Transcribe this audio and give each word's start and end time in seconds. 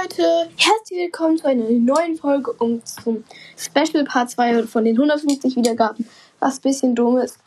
Leute, 0.00 0.48
herzlich 0.56 0.98
willkommen 0.98 1.38
zu 1.38 1.48
einer 1.48 1.68
neuen 1.70 2.16
Folge 2.16 2.52
und 2.52 2.86
zum 2.86 3.24
Special 3.56 4.04
Part 4.04 4.30
2 4.30 4.64
von 4.64 4.84
den 4.84 4.96
150 4.96 5.56
Wiedergaben, 5.56 6.08
was 6.38 6.58
ein 6.58 6.62
bisschen 6.62 6.94
dumm 6.94 7.16
ist. 7.18 7.38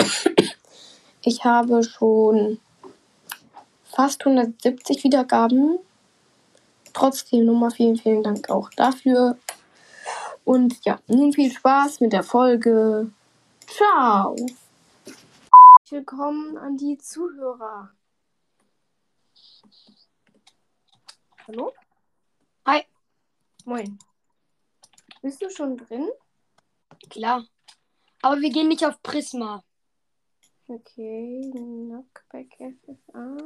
Ich 1.23 1.45
habe 1.45 1.83
schon 1.83 2.59
fast 3.85 4.25
170 4.25 5.03
Wiedergaben. 5.03 5.79
Trotzdem 6.93 7.45
nochmal 7.45 7.71
vielen, 7.71 7.95
vielen 7.95 8.23
Dank 8.23 8.49
auch 8.49 8.69
dafür. 8.71 9.37
Und 10.43 10.83
ja, 10.83 10.99
nun 11.07 11.31
viel 11.31 11.51
Spaß 11.51 12.01
mit 12.01 12.11
der 12.11 12.23
Folge. 12.23 13.11
Ciao. 13.67 14.35
Willkommen 15.89 16.57
an 16.57 16.75
die 16.75 16.97
Zuhörer. 16.97 17.91
Hallo? 21.47 21.71
Moin. 23.65 23.99
Bist 25.21 25.41
du 25.41 25.49
schon 25.49 25.77
drin? 25.77 26.09
Klar. 27.09 27.45
Aber 28.21 28.39
wir 28.41 28.49
gehen 28.49 28.67
nicht 28.67 28.85
auf 28.85 29.01
Prisma. 29.01 29.63
Okay, 30.67 31.41
Knockback 31.51 32.55
FFA. 32.55 33.37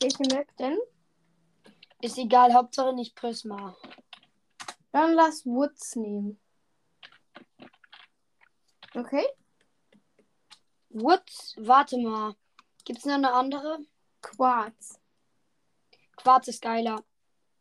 Welche 0.00 0.22
Map 0.34 0.56
denn? 0.56 0.78
Ist 2.00 2.18
egal, 2.18 2.54
Hauptsache 2.54 2.94
nicht 2.94 3.16
Prisma. 3.16 3.76
Dann 4.92 5.14
lass 5.14 5.44
Woods 5.44 5.96
nehmen. 5.96 6.40
Okay? 8.94 9.26
Woods, 10.90 11.56
warte 11.58 11.98
mal. 11.98 12.36
Gibt's 12.84 13.04
noch 13.04 13.14
eine 13.14 13.32
andere? 13.32 13.78
Quarz. 14.20 15.00
Quarz 16.16 16.48
ist 16.48 16.62
geiler. 16.62 17.02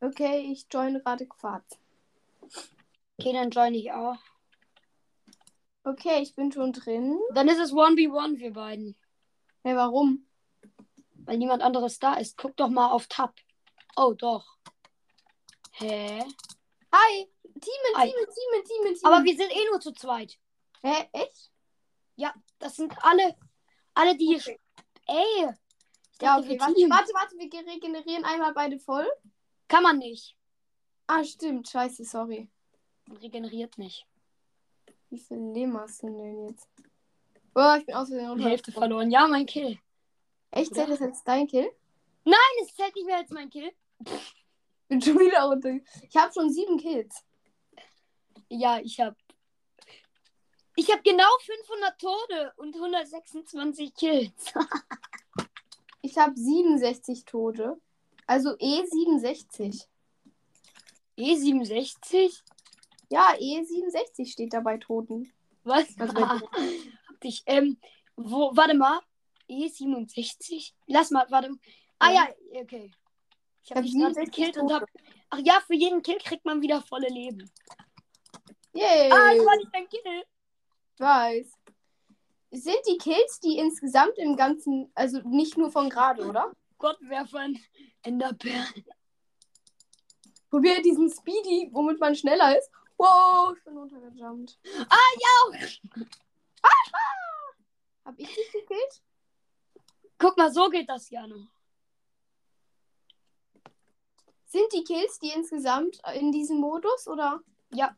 Okay, 0.04 0.52
ich 0.52 0.68
join 0.70 1.00
gerade 1.00 1.26
Quarz. 1.26 1.80
Okay, 3.18 3.32
dann 3.32 3.52
join 3.52 3.74
ich 3.74 3.90
auch. 3.94 4.18
Okay, 5.86 6.22
ich 6.22 6.36
bin 6.36 6.52
schon 6.52 6.74
drin. 6.74 7.18
Dann 7.34 7.48
ist 7.48 7.60
es 7.60 7.72
1v1, 7.72 8.38
wir 8.38 8.52
beiden. 8.52 8.98
Hey, 9.64 9.78
warum? 9.78 10.28
Weil 11.26 11.38
niemand 11.38 11.64
anderes 11.64 12.00
da 12.00 12.16
ist. 12.16 12.36
Guck 12.38 12.58
doch 12.58 12.68
mal 12.68 12.92
auf 12.92 13.08
Tab. 13.08 13.34
Oh, 13.96 14.14
doch. 14.14 14.46
Hä? 15.72 16.20
Hi! 16.92 17.30
Teamen, 17.44 17.96
Hi. 17.96 18.10
Teamen, 18.10 18.26
Teamen, 18.26 18.66
Teamen, 18.66 18.96
Teamen. 18.96 19.06
Aber 19.06 19.24
wir 19.24 19.38
sind 19.38 19.52
eh 19.52 19.66
nur 19.70 19.80
zu 19.80 19.94
zweit. 19.94 20.38
Hä, 20.82 21.08
echt? 21.14 21.50
Ja, 22.18 22.34
das 22.60 22.76
sind 22.76 22.94
alle. 23.06 23.38
Alle, 23.94 24.18
die. 24.18 24.36
Okay. 24.36 24.60
Ey! 25.08 25.50
Ich 26.12 26.22
Ja, 26.22 26.36
dachte, 26.36 26.42
okay, 26.42 26.50
wir 26.50 26.60
warte, 26.60 26.90
warte, 26.90 27.14
warte, 27.14 27.36
wir 27.38 27.74
regenerieren 27.74 28.26
einmal 28.26 28.54
beide 28.54 28.80
voll. 28.80 29.08
Kann 29.74 29.82
man 29.82 29.98
nicht. 29.98 30.38
Ah, 31.08 31.24
stimmt, 31.24 31.68
scheiße, 31.68 32.06
sorry. 32.06 32.48
Man 33.08 33.18
regeneriert 33.18 33.80
nicht. 33.80 34.06
Wie 35.10 35.18
viel 35.18 35.52
Leben 35.52 35.76
hast 35.80 36.04
du 36.04 36.10
denn 36.10 36.48
jetzt? 36.48 36.68
Oh, 37.56 37.74
ich 37.80 37.84
bin 37.88 37.96
aus 37.96 38.10
Versehen 38.10 38.38
Die. 38.38 38.44
Hälfte 38.44 38.72
verloren. 38.72 39.10
Ja, 39.10 39.28
mein 39.28 39.48
Kill. 39.48 39.80
Echt, 40.52 40.76
zählt 40.76 40.90
das 40.90 41.00
jetzt 41.00 41.28
dein 41.28 41.48
Kill? 41.48 41.68
Nein, 42.24 42.36
es 42.62 42.76
zählt 42.76 42.94
nicht 42.94 43.08
mehr 43.08 43.18
als 43.18 43.32
mein 43.32 43.50
Kill. 43.50 43.72
Bin 44.90 45.02
schon 45.02 45.18
wieder 45.20 45.42
runter. 45.42 45.80
Ich 46.08 46.16
habe 46.18 46.32
schon 46.32 46.52
sieben 46.52 46.78
Kills. 46.78 47.26
Ja, 48.50 48.78
ich 48.78 49.00
hab. 49.00 49.16
Ich 50.76 50.92
hab 50.92 51.04
genau 51.04 51.36
500 51.40 52.00
Tode 52.00 52.54
und 52.58 52.76
126 52.76 53.96
Kills. 53.96 54.54
Ich 56.06 56.18
habe 56.18 56.38
67 56.38 57.24
Tote. 57.24 57.80
Also 58.28 58.52
E67. 58.58 59.86
E67? 61.18 62.42
Ja, 63.10 63.34
E67 63.36 64.32
steht 64.32 64.54
da 64.54 64.62
bei 64.62 64.78
Toten. 64.78 65.32
Was? 65.64 65.86
Also 65.98 66.14
bei 66.14 66.22
Hab 67.08 67.22
dich, 67.22 67.44
ähm, 67.46 67.78
wo, 68.16 68.52
warte 68.56 68.74
mal. 68.74 69.00
E67? 69.50 70.74
Lass 70.88 71.12
mal, 71.12 71.26
warte. 71.30 71.52
Ah 72.00 72.12
ja, 72.12 72.28
okay. 72.54 72.92
Ich 73.64 73.72
hab 73.72 73.78
hab 73.78 73.84
dich 73.84 73.94
gerade 73.94 74.14
67 74.14 74.36
gekillt 74.36 74.58
und 74.58 74.74
hab. 74.74 74.84
Ach 75.30 75.40
ja, 75.44 75.62
für 75.66 75.76
jeden 75.76 76.02
Kill 76.02 76.18
kriegt 76.18 76.46
man 76.46 76.62
wieder 76.62 76.82
volle 76.82 77.08
Leben. 77.08 77.50
Yay! 78.74 79.12
Ah, 79.12 79.34
ich 79.34 79.46
war 79.46 79.56
nicht 79.56 79.70
dein 79.74 79.88
Kill. 79.88 80.24
weiß. 80.98 81.52
Sind 82.52 82.80
die 82.88 82.98
Kills, 82.98 83.40
die 83.40 83.58
insgesamt 83.58 84.18
im 84.18 84.36
Ganzen, 84.36 84.92
also 84.96 85.20
nicht 85.24 85.58
nur 85.58 85.72
von 85.72 85.90
gerade, 85.90 86.28
oder? 86.28 86.52
Gottwerfern, 86.84 87.58
Enderperlen. 88.02 88.86
Probier 90.50 90.82
diesen 90.82 91.10
Speedy, 91.10 91.70
womit 91.72 91.98
man 91.98 92.14
schneller 92.14 92.60
ist. 92.60 92.70
Wow, 92.98 93.56
ich 93.58 93.64
bin 93.64 93.78
runtergejumpt. 93.78 94.60
Ah, 94.90 94.98
ja! 95.22 95.60
Hab 98.04 98.20
ich 98.20 98.28
dich 98.28 98.52
gekillt? 98.52 99.02
Guck 100.18 100.38
mal, 100.38 100.52
so 100.52 100.68
geht 100.68 100.90
das 100.90 101.10
ja 101.10 101.26
noch. 101.26 101.48
Sind 104.46 104.74
die 104.74 104.84
Kills, 104.84 105.20
die 105.20 105.30
insgesamt 105.30 106.02
in 106.16 106.34
diesem 106.34 106.58
Modus, 106.58 107.08
oder? 107.08 107.42
Ja. 107.74 107.96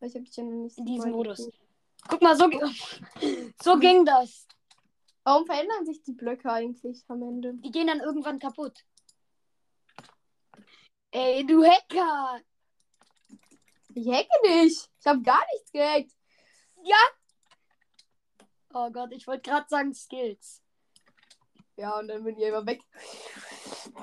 Ich 0.00 0.14
hab 0.14 0.24
dich 0.24 0.36
ja 0.36 0.44
noch 0.44 0.52
nicht 0.52 0.78
In 0.78 0.86
diesem 0.86 1.10
Modus. 1.10 1.38
gekillt. 1.38 1.60
Guck 2.08 2.22
mal, 2.22 2.36
so, 2.36 2.48
so 3.60 3.76
ging 3.80 4.04
das. 4.04 4.46
Warum 5.24 5.46
verändern 5.46 5.86
sich 5.86 6.02
die 6.02 6.12
Blöcke 6.12 6.50
eigentlich 6.50 7.04
am 7.08 7.22
Ende? 7.22 7.54
Die 7.54 7.70
gehen 7.70 7.86
dann 7.86 8.00
irgendwann 8.00 8.38
kaputt. 8.38 8.84
Ey, 11.10 11.46
du 11.46 11.64
Hacker! 11.64 12.40
Ich 13.94 14.08
hacke 14.08 14.28
nicht. 14.42 14.90
Ich 15.00 15.06
habe 15.06 15.22
gar 15.22 15.42
nichts 15.52 15.72
gehackt. 15.72 16.12
Oh 18.76 18.90
Gott, 18.90 19.12
ich 19.12 19.26
wollte 19.26 19.48
gerade 19.48 19.66
sagen 19.68 19.94
Skills. 19.94 20.60
Ja, 21.76 21.98
und 21.98 22.08
dann 22.08 22.24
bin 22.24 22.36
ich 22.36 22.44
immer 22.44 22.66
weg. 22.66 22.82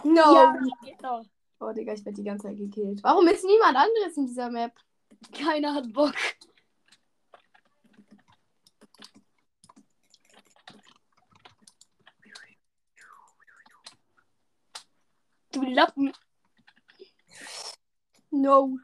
No. 0.04 0.36
Ja, 0.36 0.54
doch. 1.02 1.26
Oh, 1.60 1.72
Digga, 1.74 1.94
ich 1.94 2.06
werde 2.06 2.16
die 2.16 2.24
ganze 2.24 2.48
Zeit 2.48 2.58
gekillt. 2.58 3.04
Warum 3.04 3.28
ist 3.28 3.44
niemand 3.44 3.76
anderes 3.76 4.16
in 4.16 4.28
dieser 4.28 4.50
Map? 4.50 4.72
Keiner 5.32 5.74
hat 5.74 5.92
Bock. 5.92 6.16
Du 15.52 15.62
Lappen. 15.64 16.14
No. 18.32 18.78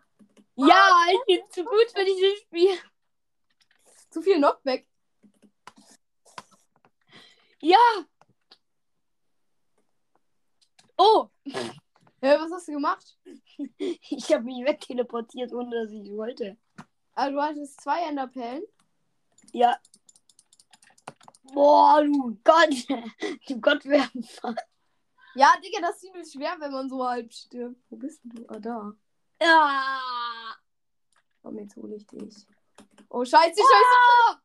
Ja, 0.55 1.05
ich 1.11 1.19
bin 1.25 1.49
zu 1.51 1.63
gut 1.63 1.91
für 1.93 2.03
dieses 2.03 2.39
Spiel. 2.41 2.77
Zu 4.09 4.21
viel 4.21 4.37
Knockback. 4.37 4.87
Ja. 7.61 7.77
Oh, 10.97 11.29
Ja, 12.21 12.39
was 12.41 12.51
hast 12.51 12.67
du 12.67 12.73
gemacht? 12.73 13.17
ich 13.77 14.33
habe 14.33 14.43
mich 14.43 14.65
wegteleportiert, 14.65 15.53
ohne 15.53 15.83
dass 15.83 15.91
ich 15.91 16.11
wollte. 16.11 16.57
Ah, 17.13 17.29
du 17.29 17.41
hattest 17.41 17.79
zwei 17.81 18.01
Enderperlen. 18.07 18.63
Ja. 19.53 19.79
Boah, 21.53 22.03
du 22.03 22.37
Gott. 22.43 22.69
Du 23.47 23.61
Gottwerfer. 23.61 24.55
Ja, 25.37 25.53
Digga, 25.63 25.81
das 25.81 25.95
ist 25.97 26.01
ziemlich 26.01 26.31
schwer, 26.31 26.55
wenn 26.59 26.71
man 26.71 26.89
so 26.89 27.07
halb 27.07 27.31
stirbt. 27.31 27.79
Wo 27.89 27.95
bist 27.95 28.23
denn 28.23 28.31
du? 28.31 28.49
Ah, 28.49 28.59
da. 28.59 28.91
Ja. 29.39 30.55
Komm, 31.43 31.59
jetzt 31.59 31.75
hole 31.75 31.95
ich 31.95 32.07
dich. 32.07 32.47
Oh, 33.09 33.23
scheiße, 33.23 33.61
scheiße. 33.61 34.41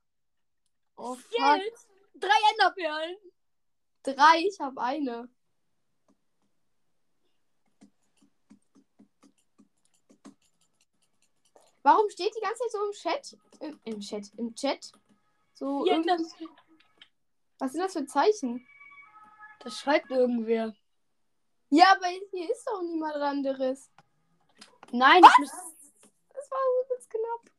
Oh, 0.96 1.14
fuck. 1.14 1.24
Skills. 1.32 1.88
Drei 2.14 2.38
Enderperlen. 2.50 3.16
Drei, 4.02 4.40
ich 4.46 4.60
habe 4.60 4.80
eine. 4.82 5.30
Warum 11.82 12.08
steht 12.10 12.34
die 12.36 12.40
ganze 12.40 12.58
Zeit 12.64 12.70
so 12.70 12.84
im 12.84 12.92
Chat? 12.92 13.38
Im, 13.60 13.80
im 13.84 14.00
Chat, 14.00 14.30
im 14.36 14.54
Chat? 14.54 14.92
So, 15.54 15.86
Ja, 15.86 16.02
was 17.58 17.72
sind 17.72 17.80
das 17.80 17.92
für 17.94 18.04
Zeichen? 18.06 18.66
das 19.60 19.78
schreibt 19.78 20.10
irgendwer. 20.10 20.74
Ja, 21.74 21.92
aber 21.96 22.06
hier 22.30 22.50
ist 22.50 22.64
doch 22.66 22.82
niemand 22.82 23.14
anderes. 23.16 23.90
Nein, 24.90 25.22
ich 25.24 25.38
muss, 25.38 25.50
Das 26.34 26.50
war 26.50 26.58
übelst 26.84 27.08
knapp. 27.08 27.50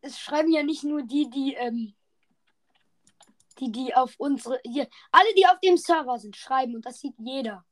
es 0.00 0.18
schreiben 0.18 0.50
ja 0.50 0.64
nicht 0.64 0.82
nur 0.82 1.02
die, 1.02 1.30
die, 1.30 1.54
ähm, 1.54 1.94
die, 3.60 3.70
die 3.70 3.94
auf 3.94 4.14
unsere, 4.18 4.60
hier, 4.64 4.88
alle, 5.12 5.32
die 5.34 5.46
auf 5.46 5.60
dem 5.60 5.76
Server 5.76 6.18
sind, 6.18 6.36
schreiben 6.36 6.74
und 6.74 6.84
das 6.84 6.98
sieht 6.98 7.14
jeder. 7.18 7.64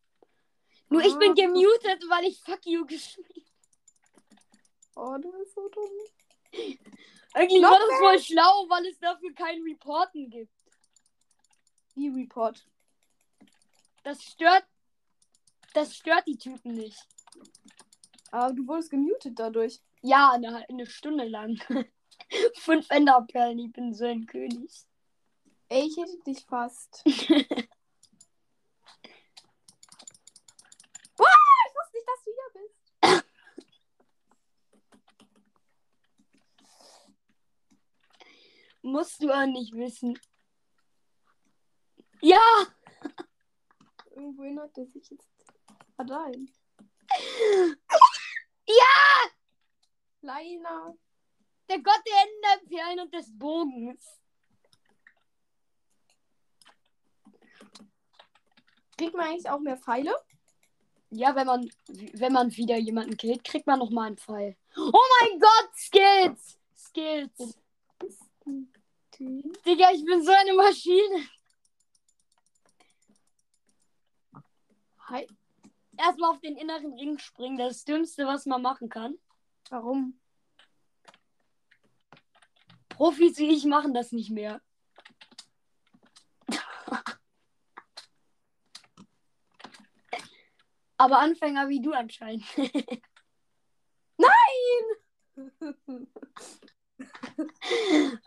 Nur 0.88 1.02
ich 1.02 1.16
bin 1.18 1.32
Ah. 1.32 1.34
gemutet, 1.34 2.04
weil 2.08 2.26
ich 2.26 2.40
fuck 2.42 2.64
you 2.64 2.86
geschrieben 2.86 3.28
Oh, 4.94 5.16
du 5.20 5.32
bist 5.32 5.54
so 5.54 5.68
dumm. 5.68 5.90
Eigentlich 7.32 7.62
war 7.62 7.78
das 7.80 7.98
voll 7.98 8.18
schlau, 8.20 8.66
weil 8.68 8.86
es 8.86 8.98
dafür 9.00 9.34
kein 9.34 9.60
Reporten 9.62 10.30
gibt. 10.30 10.52
Wie 11.94 12.08
Report. 12.08 12.64
Das 14.04 14.22
stört, 14.22 14.64
das 15.74 15.94
stört 15.96 16.26
die 16.26 16.38
Typen 16.38 16.74
nicht. 16.74 17.06
Aber 18.30 18.52
du 18.52 18.66
wurdest 18.66 18.90
gemutet 18.90 19.38
dadurch. 19.38 19.80
Ja, 20.02 20.32
eine, 20.32 20.68
eine 20.68 20.86
Stunde 20.86 21.24
lang. 21.24 21.60
Fünf 22.56 22.88
Enderperlen, 22.90 23.58
ich 23.58 23.72
bin 23.72 23.94
so 23.94 24.06
ein 24.06 24.26
König. 24.26 24.70
Ey, 25.68 25.86
ich 25.86 25.96
hätte 25.96 26.18
dich 26.26 26.44
fast. 26.44 27.02
Boah, 27.04 27.14
ich 31.66 31.74
wusste 31.74 31.96
nicht, 31.96 32.08
dass 32.08 32.24
du 32.24 32.30
hier 32.32 32.50
bist. 32.60 33.24
Musst 38.82 39.22
du 39.22 39.30
auch 39.30 39.46
nicht 39.46 39.74
wissen. 39.74 40.18
Ja! 42.20 42.40
Irgendwo 44.10 44.42
erinnert 44.42 44.76
er 44.78 44.86
sich 44.86 45.10
jetzt 45.10 45.31
allein. 46.02 46.50
Ja! 48.66 49.30
Kleiner. 50.20 50.94
Der 51.68 51.80
Gott 51.80 52.02
der 52.06 52.58
Enderperlen 52.58 53.00
und 53.00 53.14
des 53.14 53.38
Bogens. 53.38 54.20
Kriegt 58.96 59.14
man 59.14 59.26
eigentlich 59.26 59.48
auch 59.48 59.60
mehr 59.60 59.76
Pfeile? 59.76 60.14
Ja, 61.10 61.34
wenn 61.34 61.46
man, 61.46 61.70
wenn 61.88 62.32
man 62.32 62.56
wieder 62.56 62.76
jemanden 62.76 63.16
killt, 63.16 63.44
kriegt 63.44 63.66
man 63.66 63.78
nochmal 63.78 64.08
einen 64.08 64.16
Pfeil. 64.16 64.56
Oh 64.76 65.06
mein 65.20 65.40
Gott, 65.40 65.70
Skills! 65.76 66.58
Skills. 66.74 67.58
Digga, 69.66 69.90
ich 69.92 70.04
bin 70.04 70.24
so 70.24 70.32
eine 70.32 70.54
Maschine. 70.54 71.28
Hi. 75.08 75.26
Erstmal 75.96 76.30
auf 76.30 76.40
den 76.40 76.56
inneren 76.56 76.92
Ring 76.94 77.18
springen, 77.18 77.58
das, 77.58 77.76
ist 77.76 77.88
das 77.88 77.94
Dümmste, 77.94 78.26
was 78.26 78.46
man 78.46 78.62
machen 78.62 78.88
kann. 78.88 79.16
Warum? 79.70 80.18
Profis 82.88 83.38
wie 83.38 83.52
ich 83.52 83.64
machen 83.64 83.94
das 83.94 84.12
nicht 84.12 84.30
mehr. 84.30 84.60
Aber 91.02 91.18
Anfänger 91.18 91.68
wie 91.68 91.80
du 91.80 91.92
anscheinend. 91.92 92.44
Nein! 94.18 95.02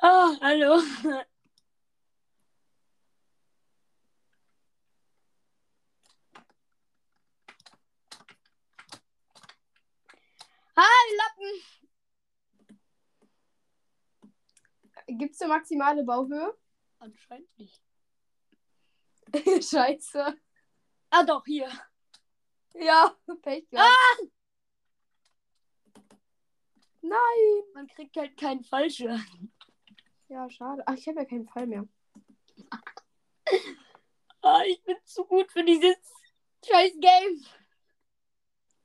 oh, 0.02 0.36
hallo. 0.42 0.82
Hi, 10.78 11.16
Lappen. 11.18 11.62
Eine 15.46 15.54
maximale 15.54 16.04
Bauhöhe? 16.04 16.58
Anscheinend 16.98 17.56
nicht. 17.60 17.80
Scheiße. 19.64 20.36
Ah, 21.12 21.24
doch, 21.24 21.46
hier. 21.46 21.70
Ja, 22.74 23.16
Pech 23.44 23.70
gehabt. 23.70 23.92
Ah! 23.92 24.26
Nein. 27.02 27.64
Man 27.76 27.86
kriegt 27.88 28.18
halt 28.18 28.36
keinen 28.38 28.64
Fallschirm. 28.64 29.24
Ja, 30.30 30.50
schade. 30.50 30.82
Ach, 30.88 30.96
ich 30.96 31.08
habe 31.08 31.20
ja 31.20 31.26
keinen 31.26 31.48
Fall 31.48 31.68
mehr. 31.68 31.88
Ah, 34.42 34.62
ich 34.64 34.84
bin 34.84 34.96
zu 35.06 35.26
gut 35.26 35.52
für 35.52 35.64
dieses 35.64 35.98
scheiß 36.64 36.94
Game. 37.00 37.44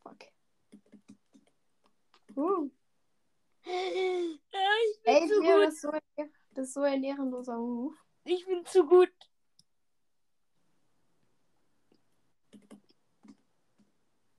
Fuck. 0.02 0.24
Uh. 2.34 2.70
Ja, 3.64 3.72
ich 4.90 5.02
bin 5.02 5.14
Ey, 5.14 5.28
zu 5.28 5.40
gut. 5.40 5.48
das, 5.48 5.74
ist 5.74 5.80
so, 5.82 5.90
das 6.52 6.66
ist 6.68 6.74
so 6.74 6.80
ein 6.82 7.02
ehrenloser 7.04 7.56
Move. 7.56 7.94
Ich 8.24 8.46
bin 8.46 8.64
zu 8.64 8.86
gut. 8.86 9.12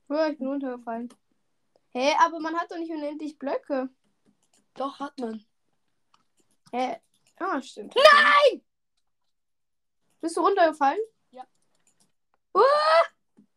Oh, 0.08 0.26
ich 0.30 0.38
bin 0.38 0.46
runtergefallen. 0.46 1.08
Hä, 1.90 2.14
aber 2.18 2.40
man 2.40 2.58
hat 2.58 2.70
doch 2.70 2.78
nicht 2.78 2.90
unendlich 2.90 3.38
Blöcke. 3.38 3.88
Doch, 4.74 4.98
hat 5.00 5.18
man. 5.18 5.44
Hä? 6.72 7.00
Ah, 7.38 7.60
stimmt. 7.62 7.94
Nein! 7.94 8.62
Bist 10.20 10.36
du 10.36 10.40
runtergefallen? 10.40 11.00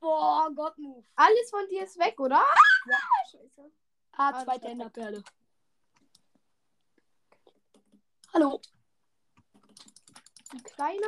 Boah, 0.06 0.52
Gott-Move. 0.56 1.04
Alles 1.16 1.50
von 1.50 1.68
dir 1.68 1.84
ist 1.84 1.98
weg, 1.98 2.20
oder? 2.20 2.44
Ja. 2.86 2.98
Scheiße. 3.32 3.72
Ah, 4.12 4.32
das 4.32 4.44
zweite 4.44 4.68
Enderperle. 4.68 5.24
Hallo. 8.36 8.60
Ein 10.52 10.62
kleiner? 10.62 11.08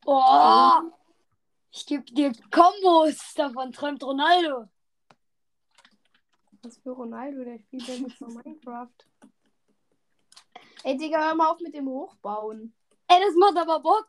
Boah. 0.00 0.90
Ich 1.70 1.84
geb 1.84 2.06
dir 2.06 2.32
Kombos. 2.50 3.34
Davon 3.34 3.74
träumt 3.74 4.02
Ronaldo. 4.02 4.70
Was 6.62 6.78
für 6.78 6.92
Ronaldo, 6.92 7.44
der 7.44 7.58
spielt 7.58 7.86
ja 7.88 7.98
nicht 7.98 8.16
so 8.18 8.24
Minecraft. 8.28 8.88
Ey, 10.84 10.96
Digga, 10.96 11.26
hör 11.26 11.34
mal 11.34 11.50
auf 11.50 11.60
mit 11.60 11.74
dem 11.74 11.88
Hochbauen. 11.88 12.74
Ey, 13.06 13.20
das 13.20 13.34
macht 13.34 13.58
aber 13.58 13.80
Bock. 13.80 14.08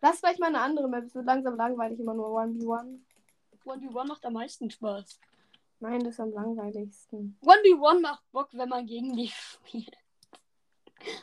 Lass 0.00 0.20
vielleicht 0.20 0.40
mal 0.40 0.46
eine 0.46 0.62
andere 0.62 0.88
Map. 0.88 1.04
Es 1.04 1.14
wird 1.14 1.26
langsam 1.26 1.54
langweilig, 1.54 2.00
immer 2.00 2.14
nur 2.14 2.28
1v1. 2.28 2.98
1v1 3.66 4.04
macht 4.06 4.24
am 4.24 4.32
meisten 4.32 4.70
Spaß. 4.70 5.20
Nein, 5.82 5.98
das 6.04 6.14
ist 6.14 6.20
am 6.20 6.30
langweiligsten. 6.30 7.36
1v1 7.42 8.00
macht 8.00 8.22
Bock, 8.30 8.50
wenn 8.52 8.68
man 8.68 8.86
gegen 8.86 9.16
dich 9.16 9.34
spielt. 9.66 9.96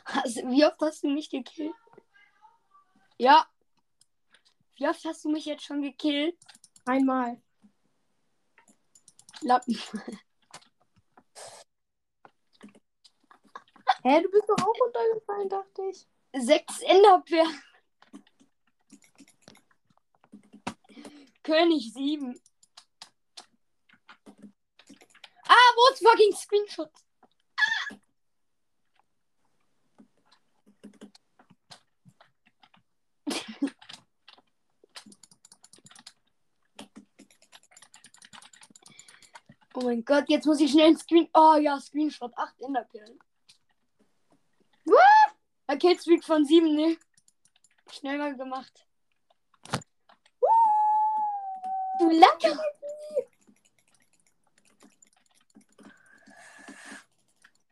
Also, 0.04 0.42
wie 0.50 0.66
oft 0.66 0.78
hast 0.82 1.02
du 1.02 1.08
mich 1.08 1.30
gekillt? 1.30 1.74
Ja. 3.16 3.48
Wie 4.74 4.86
oft 4.86 5.02
hast 5.06 5.24
du 5.24 5.30
mich 5.30 5.46
jetzt 5.46 5.64
schon 5.64 5.80
gekillt? 5.80 6.36
Einmal. 6.84 7.40
Lappen. 9.40 9.74
Hä, 14.02 14.20
du 14.22 14.30
bist 14.30 14.46
doch 14.46 14.62
auch 14.62 14.74
runtergefallen, 14.78 15.48
dachte 15.48 15.84
ich. 15.90 16.06
Sechs 16.36 16.82
Enderperlen. 16.82 17.62
König 21.42 21.94
sieben. 21.94 22.38
Ah, 25.52 25.72
wo 25.74 25.92
ist 25.92 26.00
fucking 26.00 26.32
Screenshot? 26.32 26.92
Oh 39.74 39.80
mein 39.82 40.04
Gott, 40.04 40.28
jetzt 40.28 40.46
muss 40.46 40.60
ich 40.60 40.70
schnell 40.70 40.88
ein 40.88 40.96
Screen. 40.96 41.28
Oh 41.34 41.56
ja, 41.56 41.80
Screenshot. 41.80 42.32
Acht 42.36 42.60
Enderperlen. 42.60 43.18
Ein 45.66 45.78
Killstreak 45.80 46.22
von 46.22 46.44
sieben, 46.44 46.76
ne? 46.76 46.96
Schnell 47.90 48.18
mal 48.18 48.36
gemacht. 48.36 48.86
Du 51.98 52.10
Lacker! 52.10 52.56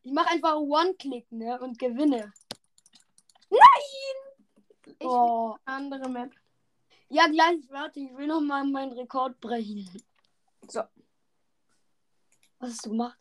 Ich 0.08 0.14
mache 0.14 0.30
einfach 0.30 0.56
One-Click, 0.56 1.30
ne? 1.32 1.60
Und 1.60 1.78
gewinne. 1.78 2.32
Ich 3.50 5.06
Oh. 5.06 5.50
will 5.50 5.58
eine 5.66 5.76
andere 5.76 6.08
Map. 6.08 6.32
Ja, 7.10 7.26
gleich, 7.26 7.68
warte, 7.68 8.00
ich 8.00 8.16
will 8.16 8.26
noch 8.26 8.40
mal 8.40 8.64
meinen 8.64 8.92
Rekord 8.92 9.38
brechen. 9.38 9.86
So. 10.66 10.80
Was 12.58 12.70
hast 12.70 12.86
du 12.86 12.90
gemacht? 12.90 13.18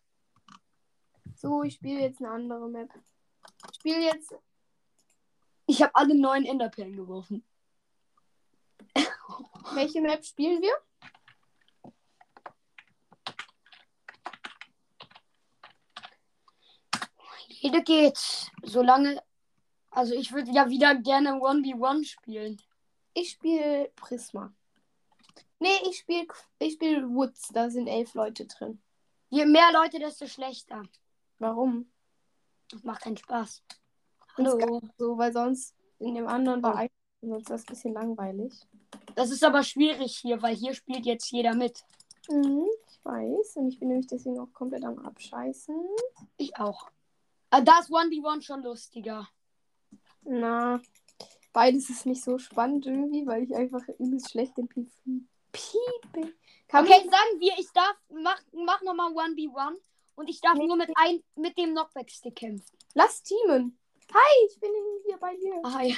So, 1.35 1.63
ich 1.63 1.73
spiele 1.73 1.99
jetzt 2.03 2.21
eine 2.21 2.31
andere 2.31 2.69
Map. 2.69 2.89
Ich 3.69 3.75
spiele 3.75 4.03
jetzt. 4.05 4.33
Ich 5.65 5.81
habe 5.81 5.93
alle 5.93 6.15
neun 6.15 6.45
Enderperlen 6.45 6.95
geworfen. 6.95 7.45
Welche 9.73 9.99
Map 9.99 10.23
spielen 10.23 10.61
wir? 10.61 10.73
Jede 17.67 17.83
geht. 17.83 18.17
Solange. 18.63 19.21
Also 19.91 20.13
ich 20.13 20.31
würde 20.31 20.51
ja 20.51 20.69
wieder 20.69 20.95
gerne 20.95 21.33
1v1 21.33 22.05
spielen. 22.05 22.61
Ich 23.13 23.31
spiele 23.31 23.91
Prisma. 23.97 24.53
Nee, 25.59 25.77
ich 25.89 25.97
spiele 25.97 26.27
ich 26.59 26.73
spiel 26.73 27.09
Woods. 27.09 27.49
Da 27.53 27.69
sind 27.69 27.87
elf 27.87 28.13
Leute 28.13 28.45
drin. 28.45 28.81
Je 29.29 29.45
mehr 29.45 29.69
Leute, 29.73 29.99
desto 29.99 30.27
schlechter. 30.27 30.83
Warum? 31.39 31.91
Das 32.71 32.83
macht 32.83 33.01
keinen 33.01 33.17
Spaß. 33.17 33.63
Hallo. 34.37 34.81
So, 34.97 35.17
weil 35.17 35.33
sonst 35.33 35.75
in 35.99 36.15
dem 36.15 36.27
anderen 36.27 36.63
war 36.63 36.75
ein. 36.77 36.89
Sonst 37.21 37.41
ist 37.41 37.49
das 37.49 37.61
ein 37.63 37.65
bisschen 37.65 37.93
langweilig. 37.93 38.53
Das 39.15 39.29
ist 39.29 39.43
aber 39.43 39.63
schwierig 39.63 40.17
hier, 40.19 40.41
weil 40.41 40.55
hier 40.55 40.73
spielt 40.73 41.05
jetzt 41.05 41.31
jeder 41.31 41.53
mit. 41.53 41.83
Mhm, 42.29 42.67
ich 42.89 43.03
weiß. 43.03 43.57
Und 43.57 43.67
ich 43.67 43.79
bin 43.79 43.89
nämlich 43.89 44.07
deswegen 44.07 44.39
auch 44.39 44.53
komplett 44.53 44.85
am 44.85 44.99
Abscheißen. 44.99 45.75
Ich 46.37 46.55
auch. 46.57 46.89
Ah, 47.49 47.61
da 47.61 47.79
ist 47.79 47.89
1v1 47.89 48.41
schon 48.41 48.61
lustiger. 48.63 49.27
Na, 50.23 50.81
beides 51.53 51.89
ist 51.89 52.05
nicht 52.05 52.23
so 52.23 52.37
spannend 52.37 52.85
irgendwie, 52.85 53.25
weil 53.25 53.43
ich 53.43 53.55
einfach 53.55 53.87
übelst 53.99 54.31
schlecht 54.31 54.57
im 54.57 54.67
PvP 54.67 55.67
bin. 56.11 56.33
Kann 56.67 56.83
Okay, 56.85 57.01
sagen 57.09 57.39
wir, 57.39 57.53
ich 57.57 57.71
darf, 57.73 57.95
mach, 58.09 58.41
mach 58.51 58.81
nochmal 58.81 59.11
1v1 59.13 59.77
und 60.15 60.29
ich 60.29 60.41
darf 60.41 60.55
Nee. 60.55 60.67
nur 60.67 60.75
mit, 60.75 60.89
ein, 60.95 61.23
mit 61.35 61.57
dem 61.57 61.71
Knockback-Stick 61.71 62.35
kämpfen. 62.35 62.77
Lass 62.93 63.23
teamen. 63.23 63.77
Hi, 64.13 64.47
ich 64.49 64.59
bin 64.59 64.71
hier 65.05 65.17
bei 65.17 65.35
dir. 65.35 65.61
Ah, 65.63 65.81
ja. 65.83 65.95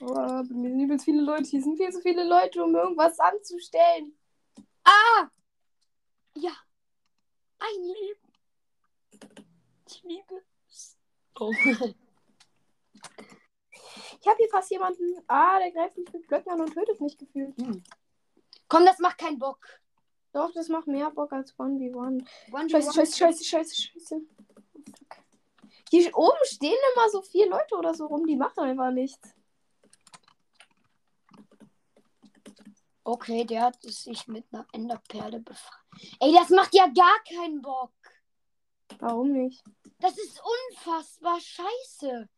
Oh, 0.00 0.42
mir 0.54 0.70
sind 0.70 0.80
übelst 0.80 1.04
viele 1.04 1.22
Leute. 1.22 1.44
Hier 1.48 1.62
sind 1.62 1.76
viel 1.76 1.90
zu 1.90 2.00
viele 2.00 2.24
Leute, 2.24 2.62
um 2.62 2.74
irgendwas 2.74 3.18
anzustellen. 3.18 4.17
Ah! 4.88 5.28
Ja. 6.34 6.52
Ein 7.58 7.82
Leben. 7.82 8.32
Ich 9.86 10.02
liebe 10.02 10.42
es. 10.68 10.96
Oh. 11.38 11.52
Ich 14.20 14.26
habe 14.26 14.36
hier 14.38 14.48
fast 14.50 14.70
jemanden. 14.70 15.22
Ah, 15.26 15.58
der 15.58 15.72
greift 15.72 15.98
mich 15.98 16.10
mit 16.12 16.26
Blöcken 16.26 16.52
an 16.52 16.60
und 16.62 16.72
tötet 16.72 17.00
mich 17.00 17.18
gefühlt. 17.18 17.54
Komm, 18.68 18.86
das 18.86 18.98
macht 18.98 19.18
keinen 19.18 19.38
Bock. 19.38 19.66
Doch, 20.32 20.52
das 20.52 20.68
macht 20.68 20.86
mehr 20.86 21.10
Bock 21.10 21.32
als 21.32 21.54
1v1. 21.56 22.26
1v1 22.50 22.70
Scheiße, 22.70 22.92
scheiße, 22.92 23.16
scheiße, 23.16 23.44
scheiße, 23.44 23.74
scheiße. 23.74 24.20
Hier 25.90 26.16
oben 26.16 26.44
stehen 26.44 26.78
immer 26.94 27.08
so 27.10 27.22
vier 27.22 27.48
Leute 27.48 27.76
oder 27.76 27.94
so 27.94 28.06
rum, 28.06 28.26
die 28.26 28.36
machen 28.36 28.60
einfach 28.60 28.90
nichts. 28.90 29.34
Okay, 33.08 33.42
der 33.42 33.62
hat 33.62 33.80
sich 33.80 34.28
mit 34.28 34.44
einer 34.52 34.66
Enderperle 34.70 35.40
befreit. 35.40 35.80
Ey, 36.20 36.30
das 36.30 36.50
macht 36.50 36.74
ja 36.74 36.88
gar 36.88 37.18
keinen 37.26 37.62
Bock. 37.62 37.94
Warum 38.98 39.32
nicht? 39.32 39.64
Das 39.98 40.18
ist 40.18 40.42
unfassbar 40.68 41.40
scheiße. 41.40 42.28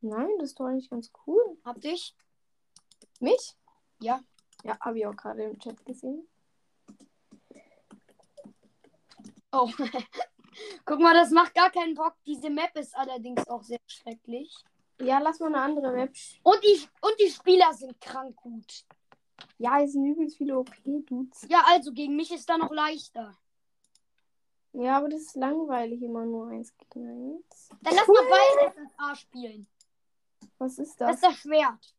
Nein, 0.00 0.30
das 0.38 0.48
ist 0.50 0.58
doch 0.58 0.64
eigentlich 0.64 0.88
ganz 0.88 1.12
cool. 1.26 1.58
Hab 1.66 1.82
dich? 1.82 2.16
Mich? 3.20 3.56
Ja. 4.00 4.22
Ja, 4.64 4.80
habe 4.80 5.00
ich 5.00 5.06
auch 5.06 5.14
gerade 5.14 5.42
im 5.42 5.58
Chat 5.58 5.84
gesehen. 5.84 6.26
Oh. 9.52 9.70
Guck 10.86 10.98
mal, 10.98 11.12
das 11.12 11.30
macht 11.30 11.54
gar 11.54 11.70
keinen 11.70 11.94
Bock. 11.94 12.14
Diese 12.24 12.48
Map 12.48 12.74
ist 12.74 12.96
allerdings 12.96 13.46
auch 13.48 13.62
sehr 13.62 13.80
schrecklich. 13.86 14.50
Ja, 14.98 15.18
lass 15.18 15.40
mal 15.40 15.48
eine 15.48 15.60
andere 15.60 15.92
Map. 15.92 16.14
Und 16.42 16.64
die, 16.64 16.88
und 17.02 17.20
die 17.20 17.30
Spieler 17.30 17.74
sind 17.74 18.00
krank 18.00 18.34
gut. 18.36 18.86
Ja, 19.58 19.76
hier 19.78 19.88
sind 19.88 20.06
übelst 20.06 20.36
viele 20.36 20.58
OP-Dudes. 20.58 21.46
Ja, 21.48 21.62
also 21.66 21.92
gegen 21.92 22.14
mich 22.16 22.32
ist 22.32 22.48
da 22.48 22.56
noch 22.56 22.70
leichter. 22.70 23.36
Ja, 24.72 24.98
aber 24.98 25.08
das 25.08 25.22
ist 25.22 25.36
langweilig, 25.36 26.00
immer 26.02 26.24
nur 26.24 26.48
eins 26.48 26.72
gegen 26.90 27.08
eins. 27.08 27.68
Dann 27.80 27.94
lass 27.94 28.06
mal 28.06 28.28
beide 28.30 28.72
FFA 28.88 29.14
spielen. 29.16 29.66
Was 30.58 30.78
ist 30.78 31.00
Das 31.00 31.08
das? 31.08 31.14
ist 31.16 31.24
das 31.24 31.36
Schwert. 31.38 31.94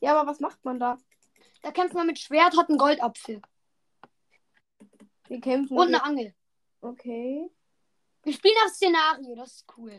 Ja, 0.00 0.14
aber 0.18 0.30
was 0.30 0.40
macht 0.40 0.62
man 0.64 0.78
da? 0.78 0.98
Da 1.62 1.72
kämpft 1.72 1.94
man 1.94 2.06
mit 2.06 2.18
Schwert, 2.18 2.56
hat 2.56 2.68
einen 2.68 2.78
Goldapfel. 2.78 3.40
Wir 5.28 5.40
kämpfen. 5.40 5.78
Und 5.78 5.88
eine 5.88 6.04
Angel. 6.04 6.34
Okay. 6.82 7.50
Wir 8.22 8.32
spielen 8.32 8.54
das 8.64 8.74
Szenario, 8.74 9.34
das 9.34 9.52
ist 9.56 9.66
cool. 9.76 9.98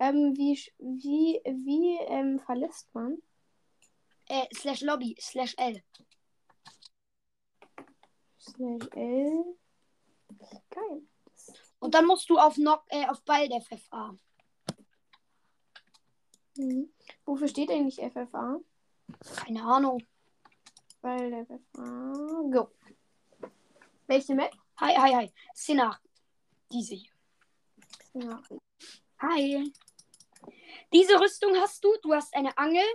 Ähm, 0.00 0.36
wie, 0.36 0.60
wie, 0.78 1.40
wie 1.44 1.96
ähm, 2.08 2.38
verlässt 2.40 2.92
man? 2.94 3.18
Äh, 4.28 4.46
slash 4.54 4.80
Lobby, 4.80 5.16
slash 5.20 5.54
L. 5.58 5.82
Slash 8.38 8.88
L. 8.92 9.56
Geil. 10.70 11.02
Und 11.78 11.94
dann 11.94 12.06
musst 12.06 12.30
du 12.30 12.38
auf, 12.38 12.54
Knock, 12.54 12.84
äh, 12.88 13.06
auf 13.06 13.22
Ball 13.24 13.48
der 13.48 13.60
FFA. 13.60 14.16
Mhm. 16.56 16.92
Wofür 17.24 17.48
steht 17.48 17.70
eigentlich 17.70 18.00
FFA? 18.00 18.60
Keine 19.36 19.62
Ahnung. 19.62 20.02
Weil 21.02 21.30
der 21.30 21.44
FFA. 21.44 22.12
Go. 22.50 22.70
Welche 24.06 24.34
Map? 24.34 24.52
Hi, 24.78 24.94
hi, 24.96 25.14
hi. 25.14 25.32
Szenario. 25.54 25.98
Diese 26.72 26.94
hier. 26.94 27.12
Ja. 28.14 28.42
Hi. 29.18 29.72
Diese 30.92 31.20
Rüstung 31.20 31.54
hast 31.56 31.84
du. 31.84 31.94
Du 32.02 32.14
hast 32.14 32.34
eine 32.34 32.56
Angel 32.56 32.86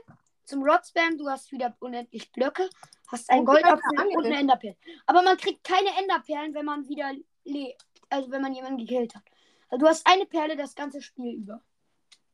zum 0.49 0.63
Rodspam. 0.63 1.17
Du 1.17 1.29
hast 1.29 1.51
wieder 1.51 1.75
unendlich 1.79 2.31
Blöcke. 2.31 2.69
Hast 3.07 3.29
Wofür 3.29 3.45
Goldapfel 3.45 3.99
eine 3.99 4.17
und 4.17 4.25
eine 4.25 4.37
Enderperle. 4.39 4.77
Aber 5.05 5.21
man 5.21 5.37
kriegt 5.37 5.63
keine 5.63 5.89
Enderperlen, 5.97 6.53
wenn 6.53 6.65
man 6.65 6.87
wieder 6.87 7.13
lebt. 7.43 7.85
Also 8.09 8.31
wenn 8.31 8.41
man 8.41 8.53
jemanden 8.53 8.79
gekillt 8.79 9.15
hat. 9.15 9.23
Also 9.69 9.85
du 9.85 9.89
hast 9.89 10.05
eine 10.05 10.25
Perle 10.25 10.55
das 10.55 10.75
ganze 10.75 11.01
Spiel 11.01 11.35
über. 11.35 11.63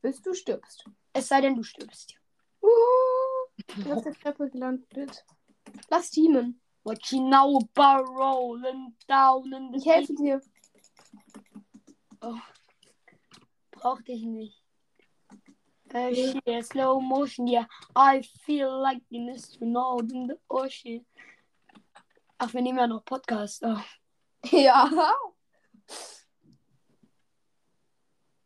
Bis 0.01 0.21
du 0.21 0.33
stirbst. 0.33 0.85
Es 1.13 1.27
sei 1.27 1.41
denn, 1.41 1.55
du 1.55 1.63
stirbst. 1.63 2.15
Uh, 2.61 2.67
ich 3.57 3.65
bin 3.65 3.91
auf 3.91 4.03
der 4.03 4.13
Treppe 4.13 4.49
gelandet. 4.49 5.25
Lass 5.89 6.11
teamen. 6.11 6.61
What 6.83 7.05
you 7.07 7.19
know 7.19 7.57
about 7.57 8.05
rolling 8.13 8.95
down 9.07 9.51
in 9.51 9.71
the 9.71 9.77
Ich 9.77 9.85
helfe 9.85 10.13
dir. 10.13 10.41
Brauch 13.71 14.01
dich 14.03 14.23
nicht. 14.23 14.64
Uh, 15.93 16.13
shit, 16.13 16.65
slow 16.65 16.99
motion, 16.99 17.47
yeah. 17.47 17.65
I 17.95 18.21
feel 18.43 18.81
like 18.81 19.01
an 19.11 19.29
astronaut 19.29 20.11
in 20.11 20.27
the 20.27 20.37
ocean. 20.49 21.05
Ach, 22.37 22.53
wir 22.53 22.61
nehmen 22.61 22.79
ja 22.79 22.87
noch 22.87 23.05
Podcast 23.05 23.63
auf. 23.63 23.99
Ja. 24.51 24.89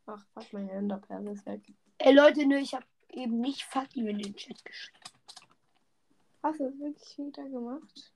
Ach, 0.06 0.26
fuck, 0.34 0.54
meine 0.54 0.72
Enderperle 0.72 1.32
ist 1.32 1.46
weg. 1.46 1.62
Ey, 1.98 2.14
Leute, 2.14 2.46
nö, 2.46 2.58
ich 2.58 2.74
habe 2.74 2.86
eben 3.10 3.40
nicht 3.40 3.64
fuck 3.64 3.88
you 3.96 4.08
in 4.08 4.20
den 4.20 4.36
Chat 4.36 4.64
geschrieben. 4.64 5.00
Hast 6.44 6.60
du 6.60 6.70
das 6.70 6.80
wirklich 6.80 7.18
wieder 7.18 7.44
gemacht? 7.50 8.14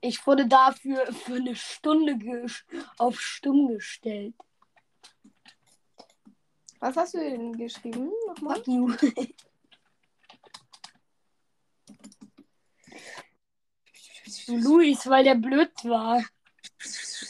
Ich 0.00 0.26
wurde 0.26 0.46
dafür 0.46 1.06
für 1.12 1.36
eine 1.36 1.54
Stunde 1.54 2.14
gesch- 2.14 2.64
auf 2.98 3.20
stumm 3.20 3.68
gestellt. 3.68 4.34
Was 6.82 6.96
hast 6.96 7.14
du 7.14 7.18
denn 7.20 7.56
geschrieben? 7.56 8.10
Nochmal? 8.26 8.56
Fuck 8.56 8.66
you. 8.66 8.92
Luis, 14.48 15.08
weil 15.08 15.22
der 15.22 15.36
blöd 15.36 15.70
war. 15.84 16.24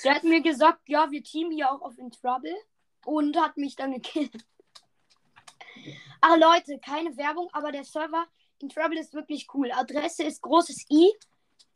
Der 0.05 0.15
hat 0.15 0.25
mir 0.25 0.41
gesagt, 0.41 0.89
ja, 0.89 1.11
wir 1.11 1.23
teamen 1.23 1.51
hier 1.53 1.71
auch 1.71 1.83
auf 1.83 1.99
In 1.99 2.11
Trouble 2.11 2.57
und 3.05 3.37
hat 3.37 3.59
mich 3.59 3.77
dann 3.77 3.93
gekillt. 3.93 4.43
Ach 6.23 6.39
Leute, 6.39 6.79
keine 6.79 7.15
Werbung, 7.19 7.51
aber 7.53 7.73
der 7.73 7.85
Server 7.85 8.25
In 8.61 8.71
Trouble 8.71 8.99
ist 8.99 9.13
wirklich 9.13 9.49
cool. 9.53 9.71
Adresse 9.71 10.23
ist 10.23 10.41
großes 10.41 10.87
I, 10.91 11.13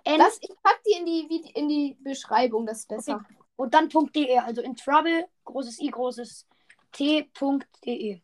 N 0.04 0.18
Das, 0.18 0.38
ich 0.40 0.54
pack 0.62 0.80
die 0.86 0.92
in 0.92 1.04
die, 1.04 1.50
in 1.50 1.68
die 1.68 1.94
Beschreibung, 2.00 2.64
das 2.64 2.78
ist 2.78 2.88
besser. 2.88 3.22
und 3.56 3.74
dann 3.74 3.90
.de, 3.90 4.38
also 4.38 4.62
In 4.62 4.76
Trouble, 4.76 5.28
großes 5.44 5.78
I, 5.78 5.88
großes 5.90 6.46
T.de. 6.92 8.22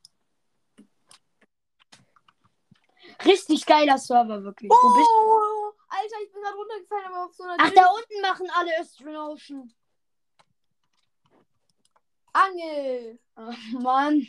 Richtig 3.25 3.67
geiler 3.67 3.99
Server, 3.99 4.43
wirklich. 4.43 4.71
Wo 4.71 4.95
bist 4.97 5.11
du? 5.11 5.23
Oh, 5.23 5.73
Alter, 5.89 6.17
ich 6.25 6.33
bin 6.33 6.43
gerade 6.43 6.57
runtergefallen, 6.57 7.07
aber 7.07 7.25
auf 7.27 7.35
so 7.35 7.43
einer 7.45 7.57
Ach, 7.59 7.69
dünnen 7.69 7.75
da 7.77 7.91
unten 7.91 8.21
machen 8.21 8.51
alle 8.55 8.81
Astronotion. 8.81 9.73
Angel. 12.33 13.19
Ach, 13.35 13.73
Mann. 13.73 14.27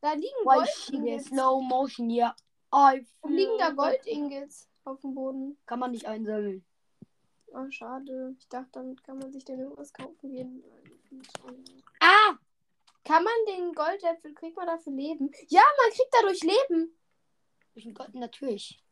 Da 0.00 0.12
liegen? 0.12 0.44
Gold-Ingots. 0.44 1.26
Slow 1.26 1.60
motion, 1.62 2.10
ja. 2.10 2.34
Wo 2.70 3.28
liegen 3.28 3.58
da 3.58 3.70
Gold-Ingots 3.70 4.68
auf 4.84 5.00
dem 5.00 5.14
Boden? 5.14 5.58
Kann 5.66 5.80
man 5.80 5.90
nicht 5.90 6.06
einsammeln. 6.06 6.64
Oh, 7.48 7.70
schade. 7.70 8.34
Ich 8.38 8.48
dachte, 8.48 8.70
damit 8.72 9.02
kann 9.04 9.18
man 9.18 9.32
sich 9.32 9.44
dann 9.44 9.58
irgendwas 9.58 9.92
kaufen. 9.92 10.34
Ein... 10.36 10.64
Ah! 12.00 12.38
Kann 13.04 13.24
man 13.24 13.32
den 13.48 13.72
Goldäpfel, 13.72 14.34
kriegt 14.34 14.56
man 14.56 14.66
dafür 14.66 14.92
Leben? 14.92 15.30
Ja, 15.48 15.62
man 15.82 15.90
kriegt 15.92 16.12
dadurch 16.12 16.42
Leben. 16.42 16.96
Ich 17.74 17.84
bin 17.84 17.94
Gott, 17.94 18.14
natürlich. 18.14 18.82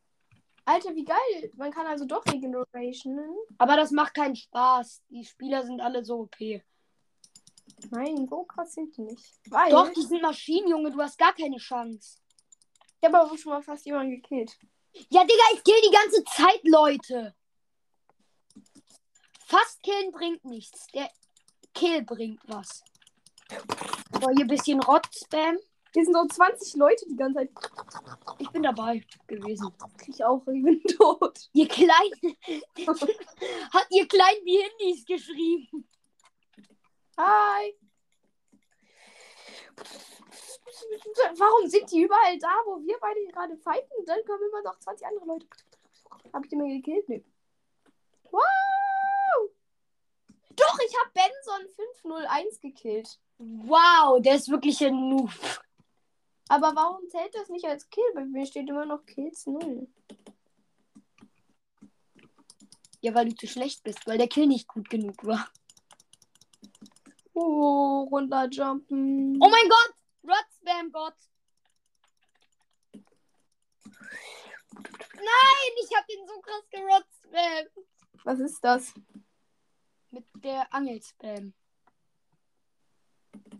Alter, 0.65 0.95
wie 0.95 1.05
geil. 1.05 1.51
Man 1.55 1.71
kann 1.71 1.87
also 1.87 2.05
doch 2.05 2.25
Regenerationen. 2.25 3.35
Aber 3.57 3.75
das 3.75 3.91
macht 3.91 4.13
keinen 4.13 4.35
Spaß. 4.35 5.01
Die 5.09 5.25
Spieler 5.25 5.63
sind 5.63 5.81
alle 5.81 6.03
so 6.03 6.21
OP. 6.21 6.37
Nein, 7.89 8.27
so 8.29 8.43
krass 8.43 8.73
sind 8.73 8.95
die 8.95 9.01
nicht. 9.01 9.39
Weil, 9.49 9.71
Doch, 9.71 9.91
die 9.91 10.01
sind 10.01 10.21
Maschinen, 10.21 10.67
Junge. 10.67 10.91
Du 10.91 11.01
hast 11.01 11.17
gar 11.17 11.33
keine 11.33 11.57
Chance. 11.57 12.19
ich 12.99 13.07
habe 13.07 13.19
aber 13.19 13.37
schon 13.37 13.53
mal 13.53 13.61
fast 13.63 13.85
jemanden 13.85 14.21
gekillt. 14.21 14.57
Ja, 15.09 15.23
Digga, 15.23 15.43
ich 15.53 15.63
kill 15.63 15.81
die 15.83 15.95
ganze 15.95 16.23
Zeit, 16.25 16.61
Leute. 16.63 17.35
Fast 19.47 19.81
killen 19.83 20.11
bringt 20.11 20.45
nichts. 20.45 20.87
Der 20.87 21.09
Kill 21.73 22.03
bringt 22.03 22.41
was. 22.47 22.83
Hier 24.29 24.45
ein 24.45 24.47
bisschen 24.47 24.81
Rot-Spam. 24.81 25.57
Hier 25.93 26.05
sind 26.05 26.13
so 26.13 26.25
20 26.25 26.75
Leute 26.75 27.05
die 27.09 27.15
ganze 27.15 27.39
Zeit. 27.39 27.49
Ich 28.39 28.49
bin 28.49 28.63
dabei 28.63 29.03
gewesen. 29.27 29.73
Ich 30.07 30.23
auch, 30.23 30.41
ich 30.47 30.63
bin 30.63 30.81
tot. 30.97 31.37
Ihr 31.53 31.67
kleinen. 31.67 32.37
Hat 33.73 33.87
ihr 33.89 34.07
kleinen 34.07 34.45
wie 34.45 34.61
Handys 34.61 35.05
geschrieben. 35.05 35.89
Hi. 37.17 37.75
Warum 41.37 41.67
sind 41.67 41.91
die 41.91 42.03
überall 42.03 42.37
da, 42.39 42.53
wo 42.65 42.81
wir 42.81 42.97
beide 43.01 43.25
gerade 43.27 43.57
fighten? 43.57 44.05
Dann 44.05 44.23
kommen 44.25 44.43
immer 44.49 44.61
noch 44.61 44.79
20 44.79 45.05
andere 45.07 45.25
Leute. 45.25 45.47
Hab 46.31 46.43
ich 46.43 46.49
die 46.49 46.55
mal 46.55 46.69
gekillt? 46.69 47.09
Nee. 47.09 47.25
Wow! 48.31 48.41
Doch, 50.55 50.79
ich 50.85 50.95
habe 50.99 51.11
Benson 51.13 51.67
501 52.03 52.59
gekillt. 52.59 53.19
Wow, 53.37 54.21
der 54.21 54.35
ist 54.35 54.49
wirklich 54.49 54.83
ein 54.83 55.09
Noob. 55.09 55.31
Aber 56.49 56.75
warum 56.75 57.07
zählt 57.09 57.33
das 57.33 57.49
nicht 57.49 57.65
als 57.65 57.89
Kill? 57.89 58.03
Bei 58.13 58.25
mir 58.25 58.45
steht 58.45 58.69
immer 58.69 58.85
noch 58.85 59.05
Kills 59.05 59.45
0. 59.45 59.87
Ja, 62.99 63.15
weil 63.15 63.29
du 63.29 63.35
zu 63.35 63.47
schlecht 63.47 63.83
bist, 63.83 64.05
weil 64.05 64.17
der 64.17 64.27
Kill 64.27 64.47
nicht 64.47 64.67
gut 64.67 64.89
genug 64.89 65.25
war. 65.25 65.49
Oh, 67.33 68.07
runterjumpen. 68.11 69.37
Oh 69.41 69.49
mein 69.49 69.69
Gott! 69.69 69.93
Rot-Spam 70.23 70.91
Gott! 70.91 71.15
Nein, 75.15 75.71
ich 75.83 75.95
hab 75.95 76.09
ihn 76.09 76.27
so 76.27 76.39
krass 76.41 76.69
gerot-spam. 76.69 77.85
Was 78.23 78.39
ist 78.39 78.63
das? 78.63 78.93
Mit 80.11 80.25
der 80.35 80.73
Angel-Spam. 80.73 81.53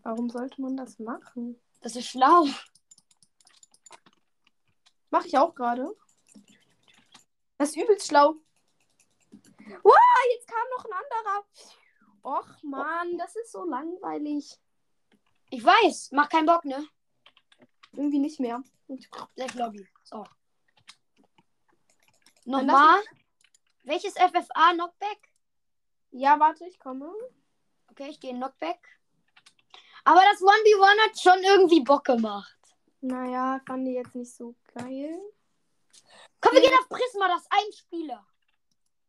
Warum 0.04 0.30
sollte 0.30 0.62
man 0.62 0.76
das 0.76 1.00
machen? 1.00 1.60
Das 1.82 1.96
ist 1.96 2.08
schlau. 2.08 2.46
Mache 5.10 5.28
ich 5.28 5.38
auch 5.38 5.56
gerade. 5.56 5.96
Das 7.58 7.70
ist 7.70 7.78
übelst 7.78 8.08
schlau. 8.08 8.36
Wow, 9.84 9.96
jetzt 10.34 10.48
kam 10.48 10.68
noch 10.76 10.86
ein 10.86 10.94
anderer. 10.94 11.46
Och 12.24 12.64
man, 12.64 13.18
das 13.18 13.36
ist 13.36 13.52
so 13.52 13.64
langweilig. 13.64 14.60
Ich 15.50 15.64
weiß, 15.64 16.12
mach 16.12 16.30
keinen 16.30 16.46
Bock, 16.46 16.66
ne? 16.66 16.86
Irgendwie 17.94 18.20
nicht 18.20 18.40
mehr. 18.40 18.62
Safe 19.36 19.58
Lobby. 19.58 19.88
So. 20.04 20.26
Nochmal. 22.46 23.02
Welches 23.84 24.14
FFA 24.14 24.74
Knockback? 24.74 25.31
Ja, 26.12 26.40
warte, 26.40 26.66
ich 26.66 26.80
komme. 26.80 27.12
Okay, 27.90 28.10
ich 28.10 28.20
gehe 28.20 28.32
in 28.32 28.38
Knockback. 28.38 28.80
Aber 30.04 30.22
das 30.32 30.42
1v1 30.42 31.10
hat 31.10 31.20
schon 31.20 31.44
irgendwie 31.44 31.82
Bock 31.82 32.06
gemacht. 32.06 32.58
Naja, 33.02 33.62
fand 33.66 33.88
ich 33.88 33.96
jetzt 33.96 34.16
nicht 34.16 34.34
so 34.34 34.56
geil. 34.74 35.20
Komm, 36.40 36.54
wir 36.54 36.62
gehen 36.62 36.78
auf 36.80 36.90
Prisma, 36.90 37.28
das 37.28 37.42
ist 37.42 37.52
ein 37.52 37.74
Spieler. 37.74 38.28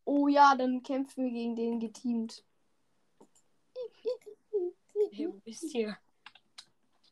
Oh 0.04 0.28
ja, 0.28 0.54
dann 0.54 0.82
kämpfen 0.82 1.24
wir 1.24 1.30
gegen 1.30 1.56
den 1.56 1.80
geteamt. 1.80 2.44
Hey, 5.12 5.28
wo 5.28 5.38
bist 5.40 5.74
ihr? 5.74 5.96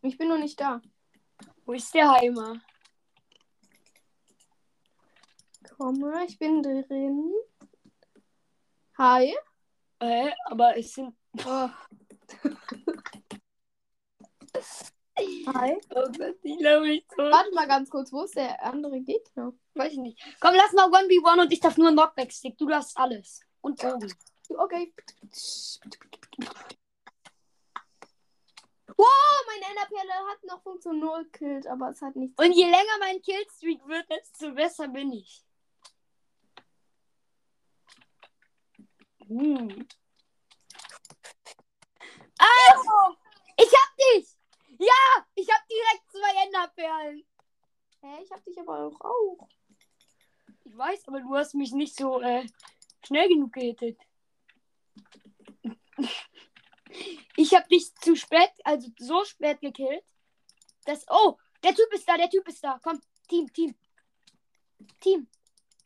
Ich 0.02 0.16
bin 0.16 0.28
noch 0.28 0.38
nicht 0.38 0.61
da. 0.61 0.80
Wo 1.64 1.73
ist 1.73 1.92
der 1.94 2.11
Heimer? 2.11 2.61
Komme, 5.76 6.25
ich 6.26 6.38
bin 6.38 6.62
drin. 6.62 7.32
Hi. 8.99 9.35
Äh, 10.00 10.30
aber 10.47 10.76
es 10.76 10.95
sind. 10.95 11.14
Oh. 11.47 11.69
Hi. 15.54 15.76
Oh 15.95 16.08
ich 16.43 16.58
glaube 16.58 16.86
nicht 16.89 17.06
so. 17.10 17.23
Warte 17.23 17.54
mal 17.54 17.69
ganz 17.69 17.91
kurz, 17.91 18.13
wo 18.13 18.23
ist 18.23 18.36
der 18.36 18.63
andere 18.65 19.00
Gegner? 19.00 19.52
Weiß 19.75 19.93
ich 19.93 19.99
nicht. 19.99 20.19
Komm, 20.41 20.54
lass 20.54 20.73
mal 20.73 20.89
1v1 20.89 21.43
und 21.43 21.52
ich 21.52 21.60
darf 21.60 21.76
nur 21.76 21.91
Knockback-Stick. 21.91 22.56
Du 22.58 22.67
darfst 22.67 22.97
alles. 22.97 23.41
Und 23.60 23.80
Bogen. 23.80 24.13
Okay. 24.49 24.93
Wow, 28.97 29.45
meine 29.47 29.67
Enderperle 29.71 30.30
hat 30.30 30.45
noch 30.45 30.63
Funktion 30.63 30.99
0 30.99 31.25
killt, 31.30 31.67
aber 31.67 31.91
es 31.91 32.02
hat 32.02 32.17
nichts. 32.17 32.43
Und 32.43 32.52
je 32.52 32.65
länger 32.65 32.99
mein 32.99 33.23
Killstreak 33.23 33.86
wird, 33.86 34.08
desto 34.10 34.52
besser 34.52 34.89
bin 34.89 35.13
ich. 35.13 35.45
Hm. 39.30 39.86
Ah! 42.36 43.14
Ich 43.56 43.73
hab 43.73 43.97
dich! 43.97 44.36
Ja! 44.76 45.26
Ich 45.36 45.49
hab 45.49 45.69
direkt 45.69 46.10
zwei 46.10 46.45
Enderperlen. 46.45 47.25
Hä, 48.00 48.23
ich 48.25 48.30
hab 48.32 48.45
dich 48.45 48.58
aber 48.58 48.86
auch. 48.86 49.00
auch. 49.00 49.49
Ich 50.64 50.76
weiß, 50.76 51.06
aber 51.06 51.21
du 51.21 51.36
hast 51.36 51.54
mich 51.54 51.71
nicht 51.71 51.95
so 51.95 52.21
äh, 52.21 52.45
schnell 53.06 53.28
genug 53.28 53.52
gehittet. 53.52 54.00
Ich 57.36 57.54
hab 57.54 57.69
dich 57.69 57.95
zu 57.95 58.16
spät, 58.16 58.50
also 58.64 58.88
so 58.99 59.25
spät 59.25 59.60
gekillt. 59.60 60.04
Das. 60.86 61.06
Oh, 61.08 61.36
der 61.62 61.75
Typ 61.76 61.93
ist 61.93 62.08
da, 62.08 62.16
der 62.16 62.30
Typ 62.30 62.49
ist 62.49 62.64
da. 62.64 62.80
Komm, 62.82 63.00
Team, 63.28 63.52
Team. 63.52 63.76
Team. 64.99 65.28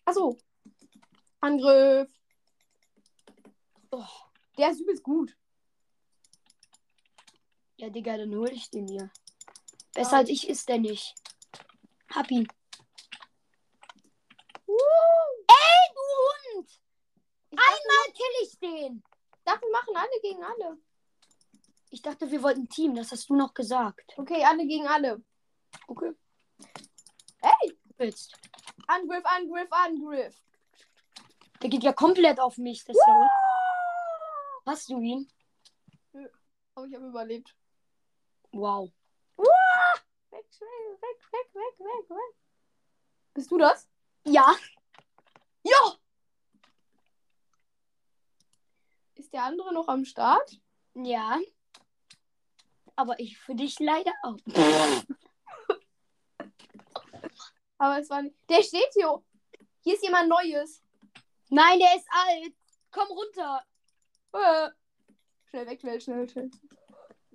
Achso. 0.07 0.39
Angriff. 1.41 2.09
Oh. 3.97 4.05
Der 4.59 4.71
ist 4.71 4.81
übelst 4.81 5.05
gut. 5.05 5.37
Ja, 7.77 7.89
Digga, 7.91 8.17
dann 8.17 8.35
hol 8.35 8.51
ich 8.51 8.69
den 8.71 8.89
hier. 8.89 9.09
Besser 9.93 10.17
Ah. 10.17 10.19
als 10.19 10.31
ich 10.31 10.49
ist 10.49 10.69
der 10.69 10.79
nicht. 10.79 11.15
Hab 12.13 12.29
ihn. 12.31 12.49
Uh, 14.67 15.45
Ey, 15.47 15.95
du 15.95 16.59
Hund! 16.59 16.81
Einmal 17.51 18.13
kill 18.13 18.35
ich 18.43 18.59
den. 18.59 19.05
ich 19.37 19.45
dachte, 19.45 19.61
wir 19.63 19.71
machen 19.73 19.97
alle 19.97 20.21
gegen 20.23 20.43
alle. 20.43 20.79
Ich 21.91 22.03
dachte, 22.03 22.29
wir 22.33 22.43
wollten 22.43 22.69
Team, 22.69 22.97
das 22.97 23.13
hast 23.13 23.31
du 23.31 23.37
noch 23.37 23.55
gesagt. 23.55 24.13
Okay, 24.17 24.45
alle 24.45 24.67
gegen 24.67 24.89
alle. 24.89 25.23
Okay. 25.87 26.13
Ey! 27.43 27.79
Willst. 27.97 28.37
Angriff, 28.89 29.25
Angriff, 29.25 29.71
Angriff. 29.71 30.35
Der 31.63 31.71
geht 31.71 31.85
ja 31.85 31.93
komplett 31.93 32.41
auf 32.41 32.59
mich. 32.59 32.85
Das 32.85 32.97
ist 32.97 33.07
ja... 33.07 33.31
Hast 34.67 34.89
du 34.89 34.99
ihn? 35.01 35.31
Oh, 36.77 36.85
ich 36.85 36.95
habe 36.95 37.07
überlebt. 37.07 37.55
Wow. 38.53 38.91
Weg, 40.31 40.47
schnell, 40.51 40.99
weg, 41.01 41.21
weg, 41.33 41.55
weg, 41.55 41.79
weg, 41.79 42.11
weg. 42.11 42.37
Bist 43.35 43.51
du 43.51 43.59
das? 43.59 43.89
Ja. 44.25 44.57
Ja. 45.63 45.99
Ist 49.15 49.33
der 49.33 49.45
andere 49.45 49.73
noch 49.75 49.89
am 49.89 50.05
Start? 50.05 50.61
Ja. 50.95 51.39
Aber 52.97 53.19
ich 53.21 53.39
für 53.39 53.55
dich 53.55 53.79
leider 53.81 54.13
auch. 54.23 54.39
Aber 57.79 57.99
es 57.99 58.09
war 58.09 58.23
nicht. 58.23 58.37
Der 58.49 58.63
steht 58.63 58.93
hier. 58.95 59.23
Hier 59.83 59.95
ist 59.95 60.03
jemand 60.03 60.29
Neues. 60.29 60.83
Nein, 61.51 61.79
der 61.79 61.97
ist 61.97 62.09
alt. 62.11 62.55
Komm 62.91 63.09
runter. 63.09 63.65
Äh. 64.35 64.71
Schnell 65.51 65.67
weg, 65.69 65.81
schnell, 65.81 66.01
schnell, 66.01 66.29
schnell. 66.29 66.51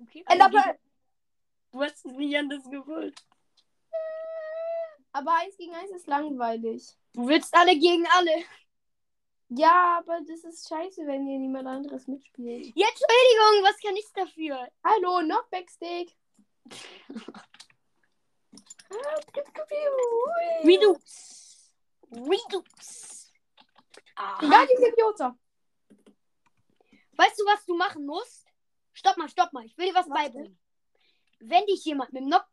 Okay, 0.02 0.24
Enderpearl! 0.28 0.78
Du 1.72 1.80
hast 1.80 2.04
es 2.04 2.12
nicht 2.12 2.36
anders 2.36 2.64
gewollt. 2.70 3.18
Aber 5.12 5.34
eins 5.36 5.56
gegen 5.56 5.74
eins 5.74 5.90
ist 5.92 6.06
langweilig. 6.06 6.96
Du 7.14 7.26
willst 7.26 7.54
alle 7.54 7.72
gegen 7.78 8.06
alle. 8.12 8.44
Ja, 9.48 9.98
aber 9.98 10.20
das 10.28 10.44
ist 10.44 10.68
scheiße, 10.68 11.06
wenn 11.06 11.26
hier 11.26 11.38
niemand 11.38 11.66
anderes 11.66 12.06
mitspielt. 12.06 12.72
Ja, 12.76 12.86
Entschuldigung, 12.86 13.64
was 13.64 13.80
kann 13.80 13.96
ich 13.96 14.06
dafür? 14.14 14.68
Hallo, 14.84 15.20
Knockback-Stick. 15.24 16.14
Redux. 20.62 21.72
Redux. 22.12 23.32
Ah. 24.14 24.38
Egal, 24.42 24.66
die 24.66 24.84
Symbiote. 24.84 25.34
Weißt 27.20 27.38
du, 27.38 27.44
was 27.44 27.62
du 27.66 27.76
machen 27.76 28.06
musst? 28.06 28.46
Stopp 28.94 29.18
mal, 29.18 29.28
stopp 29.28 29.52
mal. 29.52 29.66
Ich 29.66 29.76
will 29.76 29.88
dir 29.88 29.94
was 29.94 30.08
Was 30.08 30.14
beibringen. 30.14 30.58
Wenn 31.40 31.66
dich 31.66 31.84
jemand 31.84 32.14
mit 32.14 32.22
dem 32.22 32.28
Knock... 32.28 32.46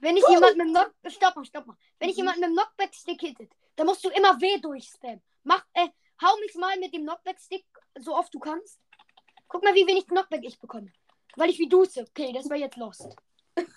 Wenn 0.00 0.16
dich 0.16 0.24
jemand 0.30 0.56
mit 0.56 0.66
dem 0.66 0.72
Knock... 0.72 0.94
Stopp 1.08 1.36
mal, 1.36 1.44
stopp 1.44 1.66
mal. 1.66 1.76
Wenn 1.98 2.08
dich 2.08 2.16
Mhm. 2.16 2.22
jemand 2.22 2.38
mit 2.38 2.48
dem 2.48 2.54
Knockback-Stick 2.54 3.20
hittet, 3.20 3.52
dann 3.76 3.86
musst 3.86 4.02
du 4.02 4.08
immer 4.08 4.40
W 4.40 4.58
durchspammen. 4.60 5.22
Mach, 5.42 5.62
äh, 5.74 5.88
hau 6.22 6.38
mich 6.38 6.54
mal 6.54 6.78
mit 6.78 6.94
dem 6.94 7.02
Knockback-Stick 7.02 7.66
so 8.00 8.16
oft 8.16 8.32
du 8.32 8.38
kannst. 8.38 8.80
Guck 9.46 9.62
mal, 9.62 9.74
wie 9.74 9.86
wenig 9.86 10.06
Knockback 10.06 10.42
ich 10.42 10.58
bekomme. 10.58 10.90
Weil 11.36 11.50
ich 11.50 11.58
wie 11.58 11.68
duze. 11.68 12.06
Okay, 12.08 12.32
das 12.32 12.48
war 12.48 12.56
jetzt 12.56 12.78
lost. 12.78 13.14
Hä, 13.56 13.68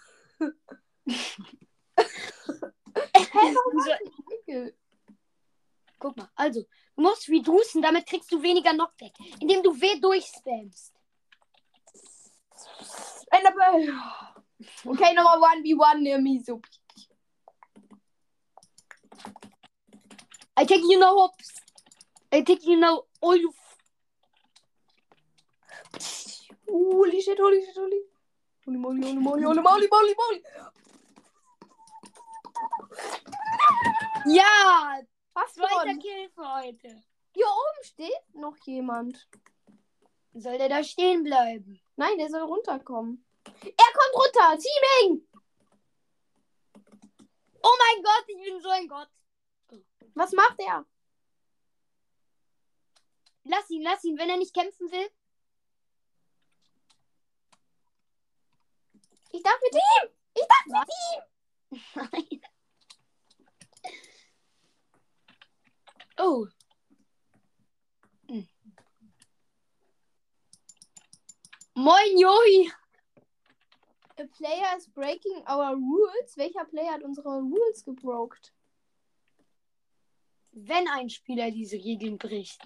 warum 3.33 3.81
So? 3.81 4.71
Guck 5.99 6.17
mal, 6.17 6.29
also, 6.35 6.65
Du 6.95 7.01
musst 7.01 7.27
reducen, 7.27 7.81
damit 7.81 8.05
kriegst 8.05 8.31
du 8.31 8.41
weniger 8.41 8.71
Knockback. 8.71 9.11
Indem 9.41 9.61
du 9.61 9.73
W 9.73 9.99
durchspammst. 9.99 10.93
Okay, 14.85 15.13
nochmal 15.13 15.57
1v1 15.57 15.97
near 15.99 16.21
me. 16.21 16.41
So. 16.41 16.61
I 20.55 20.65
take 20.65 20.83
you 20.83 20.97
now 20.97 21.17
hops. 21.17 21.51
I 22.31 22.41
take 22.41 22.65
you 22.65 22.79
now 22.79 23.03
all 23.19 23.35
you. 23.35 23.53
Holy 26.69 27.21
shit, 27.21 27.37
holy 27.37 27.61
shit, 27.65 27.75
holy. 27.75 28.01
Holy 28.65 28.77
moly, 28.77 29.01
holy 29.01 29.19
moly, 29.19 29.43
holy 29.43 29.61
moly, 29.61 29.87
moly, 29.91 30.15
moly. 30.17 30.43
Ja, 34.27 35.01
Was 35.35 35.53
zweiter 35.53 35.99
Kill 35.99 36.29
für 36.29 36.53
heute. 36.55 37.03
Hier 37.33 37.45
oben 37.45 37.83
steht 37.83 38.35
noch 38.35 38.55
jemand. 38.65 39.27
Soll 40.33 40.57
der 40.57 40.69
da 40.69 40.81
stehen 40.81 41.23
bleiben? 41.23 41.81
Nein, 41.97 42.17
der 42.17 42.29
soll 42.29 42.43
runterkommen. 42.43 43.25
Er 43.43 43.91
kommt 43.93 44.15
runter. 44.15 44.57
Teaming. 44.57 45.27
Oh 47.61 47.77
mein 47.79 48.03
Gott, 48.03 48.25
ich 48.27 48.41
bin 48.41 48.61
so 48.61 48.69
ein 48.69 48.87
Gott. 48.87 49.09
Was 50.13 50.31
macht 50.31 50.57
er? 50.59 50.85
Lass 53.43 53.69
ihn, 53.69 53.81
lass 53.81 54.05
ihn, 54.05 54.17
wenn 54.17 54.29
er 54.29 54.37
nicht 54.37 54.53
kämpfen 54.53 54.89
will. 54.89 55.09
Ich 59.31 59.43
darf 59.43 59.59
mit 59.61 59.73
ihm. 59.73 60.09
Ich 60.33 60.47
darf 60.47 60.87
mit 60.87 60.89
ihm. 61.11 62.29
Nein. 62.39 62.54
Oh. 66.17 66.47
Hm. 68.29 68.47
Moin, 71.75 72.17
Johi. 72.17 72.71
A 74.17 74.23
player 74.37 74.77
is 74.77 74.87
breaking 74.87 75.43
our 75.47 75.75
rules. 75.75 76.37
Welcher 76.37 76.63
Player 76.65 76.91
hat 76.91 77.03
unsere 77.03 77.41
Rules 77.41 77.83
gebroken? 77.83 78.39
Wenn 80.53 80.87
ein 80.87 81.09
Spieler 81.09 81.51
diese 81.51 81.75
Regeln 81.75 82.17
bricht. 82.17 82.61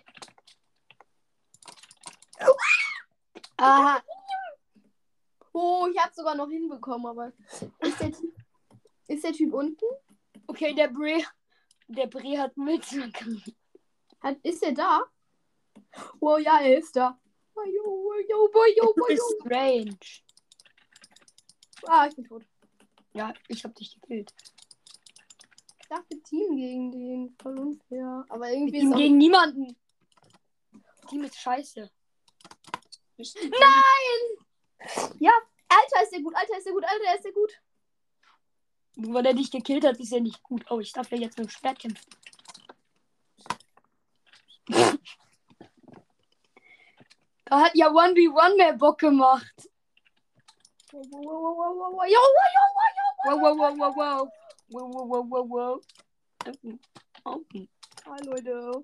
Aha. 3.57 4.01
Oh, 5.51 5.88
ich 5.91 5.97
hab's 5.97 6.15
sogar 6.15 6.35
noch 6.35 6.49
hinbekommen, 6.49 7.07
aber 7.07 7.33
ist 7.79 7.99
der, 7.99 8.12
Typ- 8.12 8.35
ist 9.07 9.23
der 9.23 9.33
Typ 9.33 9.53
unten? 9.53 9.85
Okay, 10.45 10.73
der 10.75 10.89
Bre, 10.89 11.23
der 11.89 12.08
Bre 12.08 12.38
hat 12.38 12.56
mit. 12.58 12.86
Hat, 14.21 14.38
ist 14.43 14.63
er 14.63 14.73
da? 14.73 15.04
Oh 16.19 16.38
ja, 16.38 16.62
er 16.62 16.78
ist 16.78 16.95
da. 16.95 17.19
Oh, 17.56 17.63
yo, 17.63 18.13
yo, 18.28 18.49
boy, 18.49 18.73
yo, 18.78 18.93
boy, 18.93 19.15
yo. 19.15 19.23
strange. 19.39 20.23
Ah, 21.88 22.08
ich 22.08 22.15
bin 22.15 22.25
tot. 22.25 22.43
Ja, 23.13 23.34
ich 23.47 23.63
hab 23.63 23.75
dich 23.75 23.99
gekillt. 23.99 24.34
Ich 25.82 25.88
dachte 25.88 26.21
Team 26.21 26.56
gegen 26.56 26.91
den. 26.91 27.36
Voll 27.41 27.60
unfair. 27.60 28.25
Aber 28.30 28.52
irgendwie 28.52 28.80
Team 28.80 28.93
gegen 28.93 29.17
niemanden. 29.17 29.75
Team 31.10 31.23
ist 31.23 31.38
scheiße. 31.38 31.89
Alter, 35.69 36.04
ist 36.04 36.12
der 36.12 36.21
gut, 36.21 36.36
Alter, 36.36 36.58
ist 36.58 36.65
der 36.65 36.73
gut, 36.73 36.84
Alter, 36.86 37.15
ist 37.15 37.25
der 37.25 37.34
gut. 37.34 37.62
Weil 39.01 39.25
er 39.25 39.33
dich 39.33 39.49
gekillt 39.49 39.85
hat, 39.85 39.97
ist 39.97 40.12
er 40.12 40.19
nicht 40.19 40.43
gut. 40.43 40.65
Oh, 40.69 40.81
ich 40.81 40.91
darf 40.91 41.09
ja 41.12 41.17
jetzt 41.17 41.38
mit 41.38 41.47
dem 41.47 41.51
Schwert 41.51 41.79
kämpfen. 41.79 42.12
da 47.45 47.62
hat 47.62 47.71
ja 47.75 47.88
1v1 47.88 48.57
mehr 48.57 48.73
Bock 48.73 48.99
gemacht. 48.99 49.69
Wow, 50.91 51.05
wow, 51.12 51.23
wow, 51.23 51.55
wow, 51.57 51.75
wow, 51.79 52.01
wow. 52.01 53.39
Wow, 53.41 53.57
wow, 53.57 53.95
wow. 53.95 54.29
Wow, 54.69 54.91
wow, 54.93 55.23
wow, 55.29 55.45
wow. 55.49 55.81
Ah, 58.05 58.17
Leute. 58.23 58.83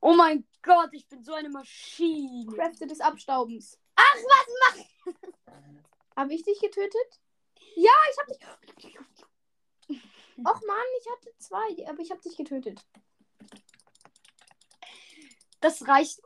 oh 0.00 0.14
mein 0.14 0.46
Gott, 0.62 0.88
ich 0.92 1.06
bin 1.08 1.22
so 1.22 1.34
eine 1.34 1.50
Maschine. 1.50 2.54
Kräfte 2.54 2.86
des 2.86 3.00
Abstaubens. 3.00 3.78
Ach, 3.96 4.14
was 4.14 4.46
mach? 4.62 4.76
Habe 6.16 6.34
ich 6.34 6.42
dich 6.42 6.58
getötet? 6.58 7.20
Ja, 7.76 7.92
ich 8.10 8.18
hab 8.18 8.26
dich. 8.26 8.38
Mann, 10.70 10.86
ich 11.00 11.06
hatte 11.10 11.34
zwei, 11.38 11.88
aber 11.88 12.00
ich 12.00 12.10
hab 12.10 12.22
dich 12.22 12.36
getötet. 12.36 12.80
Das 15.60 15.86
reicht. 15.86 16.20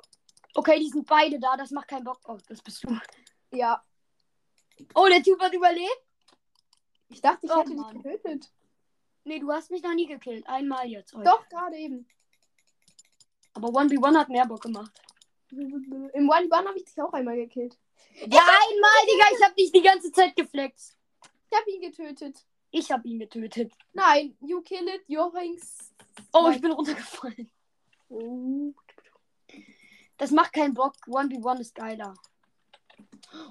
Okay, 0.55 0.79
die 0.79 0.89
sind 0.91 1.07
beide 1.07 1.41
da. 1.41 1.57
Das 1.57 1.71
macht 1.71 1.89
keinen 1.89 2.05
Bock. 2.05 2.21
Oh, 2.27 2.39
das 2.49 2.63
bist 2.63 2.85
du. 2.85 2.99
Ja. 3.51 3.83
Oh, 4.95 5.07
der 5.09 5.23
Typ 5.23 5.41
hat 5.41 5.53
überlebt. 5.55 6.03
Ich 7.09 7.21
dachte, 7.21 7.47
ich 7.47 7.53
Oh, 7.53 7.61
hätte 7.61 7.75
Mann. 7.75 7.95
dich 7.95 8.03
getötet. 8.03 8.53
Nee, 9.25 9.39
du 9.39 9.51
hast 9.51 9.71
mich 9.71 9.83
noch 9.83 9.95
nie 9.95 10.07
gekillt. 10.07 10.47
Einmal 10.47 10.87
jetzt. 10.87 11.15
Heute. 11.15 11.25
Doch, 11.25 11.49
gerade 11.49 11.77
eben. 11.77 12.07
Aber 13.55 13.69
1v1 13.69 14.19
hat 14.19 14.29
mehr 14.29 14.47
Bock 14.47 14.61
gemacht. 14.63 14.93
Im 15.51 16.29
One 16.29 16.49
One 16.51 16.69
habe 16.69 16.77
ich 16.77 16.85
dich 16.85 17.01
auch 17.01 17.13
einmal 17.13 17.37
gekillt. 17.37 17.79
Ja, 18.15 18.43
einmal, 18.43 19.07
Digga. 19.07 19.27
Ich 19.37 19.45
hab 19.45 19.57
dich 19.57 19.73
die 19.73 19.83
ganze 19.83 20.13
Zeit 20.13 20.37
geflext. 20.37 20.97
Ich 21.51 21.57
habe 21.59 21.71
ihn 21.71 21.81
getötet. 21.81 22.45
Ich 22.77 22.91
hab 22.91 23.05
ihn 23.05 23.21
getötet. 23.21 23.73
Nein, 23.93 24.37
you 24.41 24.61
kill 24.63 24.89
it, 24.89 25.05
Jorings. 25.07 25.95
Oh, 26.33 26.51
ich 26.51 26.61
bin 26.61 26.73
runtergefallen. 26.73 27.49
Oh. 28.09 28.75
Das 30.17 30.33
macht 30.33 30.53
keinen 30.53 30.75
Bock. 30.75 30.95
1v1 31.07 31.61
ist 31.61 31.77
geiler. 31.77 32.15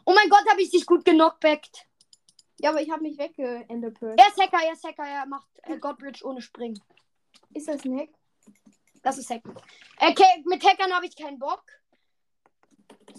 Oh 0.03 0.13
mein 0.13 0.29
Gott, 0.29 0.45
habe 0.49 0.61
ich 0.61 0.71
dich 0.71 0.85
gut 0.85 1.05
genockbackt. 1.05 1.87
Ja, 2.59 2.71
aber 2.71 2.81
ich 2.81 2.91
habe 2.91 3.01
mich 3.01 3.17
weggeenderpört. 3.17 4.19
Er 4.19 4.27
ist 4.27 4.41
Hacker, 4.41 4.61
er 4.61 4.73
ist 4.73 4.83
Hacker. 4.83 5.05
Er 5.05 5.25
macht 5.25 5.47
äh, 5.63 5.77
Godbridge 5.77 6.25
ohne 6.25 6.41
Springen. 6.41 6.83
Ist 7.53 7.69
das 7.69 7.85
ein 7.85 7.97
Hack? 7.97 8.09
Das 9.03 9.17
ist 9.17 9.29
Hacken. 9.29 9.55
Okay, 9.99 10.43
mit 10.43 10.65
Hackern 10.65 10.91
habe 10.91 11.05
ich 11.05 11.15
keinen 11.15 11.39
Bock. 11.39 11.63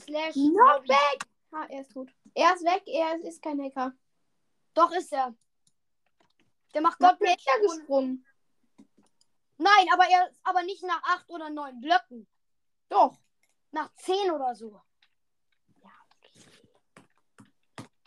Slash. 0.01 0.35
Knockback! 0.35 1.27
Ah, 1.51 1.64
er 1.71 1.81
ist 1.81 1.93
tot. 1.93 2.11
Er 2.35 2.53
ist 2.53 2.62
weg, 2.62 2.83
er 2.88 3.25
ist 3.27 3.40
kein 3.40 3.59
Hacker. 3.62 3.95
Doch, 4.75 4.93
ist 4.93 5.11
er. 5.11 5.35
Der 6.74 6.80
macht 6.82 6.98
Gott, 6.98 7.16
ohne- 7.20 7.37
gesprungen. 7.62 8.26
Nein, 9.56 9.87
aber 9.92 10.04
er 10.08 10.28
ist 10.28 10.40
aber 10.42 10.62
nicht 10.64 10.82
nach 10.82 11.02
acht 11.04 11.30
oder 11.30 11.48
neun 11.48 11.80
Blöcken. 11.80 12.26
Doch. 12.88 13.18
Nach 13.70 13.92
zehn 13.94 14.30
oder 14.30 14.54
so. 14.54 14.80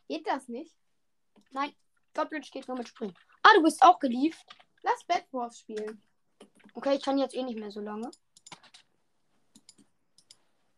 Geht 0.08 0.26
das 0.28 0.48
nicht? 0.48 0.74
Nein, 1.52 1.76
Godbridge 2.14 2.50
geht 2.52 2.68
nur 2.68 2.78
mit 2.78 2.88
Springen. 2.88 3.14
Ah, 3.44 3.50
du 3.56 3.64
bist 3.64 3.82
auch 3.82 4.00
gelieft. 4.00 4.46
Lass 4.84 5.04
Bad 5.06 5.26
Wars 5.32 5.60
spielen. 5.60 6.02
Okay, 6.74 6.96
ich 6.96 7.04
kann 7.04 7.18
jetzt 7.18 7.36
eh 7.36 7.44
nicht 7.44 7.60
mehr 7.60 7.72
so 7.72 7.82
lange. 7.82 8.10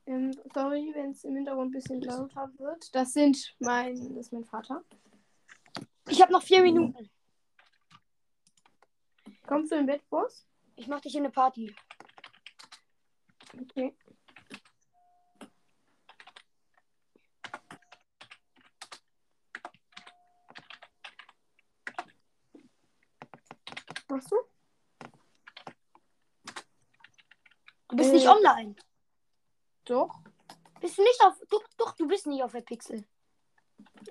Ähm, 0.08 0.32
sorry, 0.54 0.91
wenn 0.95 1.12
es 1.12 1.23
im 1.23 1.36
Hintergrund 1.36 1.69
ein 1.69 1.71
bisschen 1.71 2.02
lauter 2.02 2.52
wird. 2.58 2.95
Das 2.95 3.13
sind 3.13 3.56
mein, 3.60 3.95
das 3.95 4.25
ist 4.25 4.34
mein 4.34 4.45
Vater. 4.45 4.84
Ich 6.08 6.21
habe 6.21 6.32
noch 6.32 6.41
vier 6.41 6.62
Minuten. 6.63 7.10
Kommst 9.50 9.72
du 9.72 9.78
in 9.78 9.88
Bad 9.88 10.04
Wars? 10.12 10.46
Ich 10.76 10.88
mach 10.88 11.02
dich 11.02 11.16
in 11.16 11.24
eine 11.24 11.32
Party. 11.32 11.76
Okay. 13.60 13.98
Machst 24.08 24.32
du? 24.32 24.36
Du 27.88 27.96
bist 27.96 28.10
Äh. 28.12 28.14
nicht 28.14 28.28
online. 28.28 28.76
Doch. 29.86 30.14
Bist 30.80 30.96
du 31.00 31.02
nicht 31.02 31.22
auf. 31.24 31.42
Doch, 31.50 31.64
doch, 31.76 31.96
du 31.96 32.08
bist 32.08 32.28
nicht 32.28 32.44
auf 32.44 32.52
der 32.52 32.62
Pixel. 32.62 33.04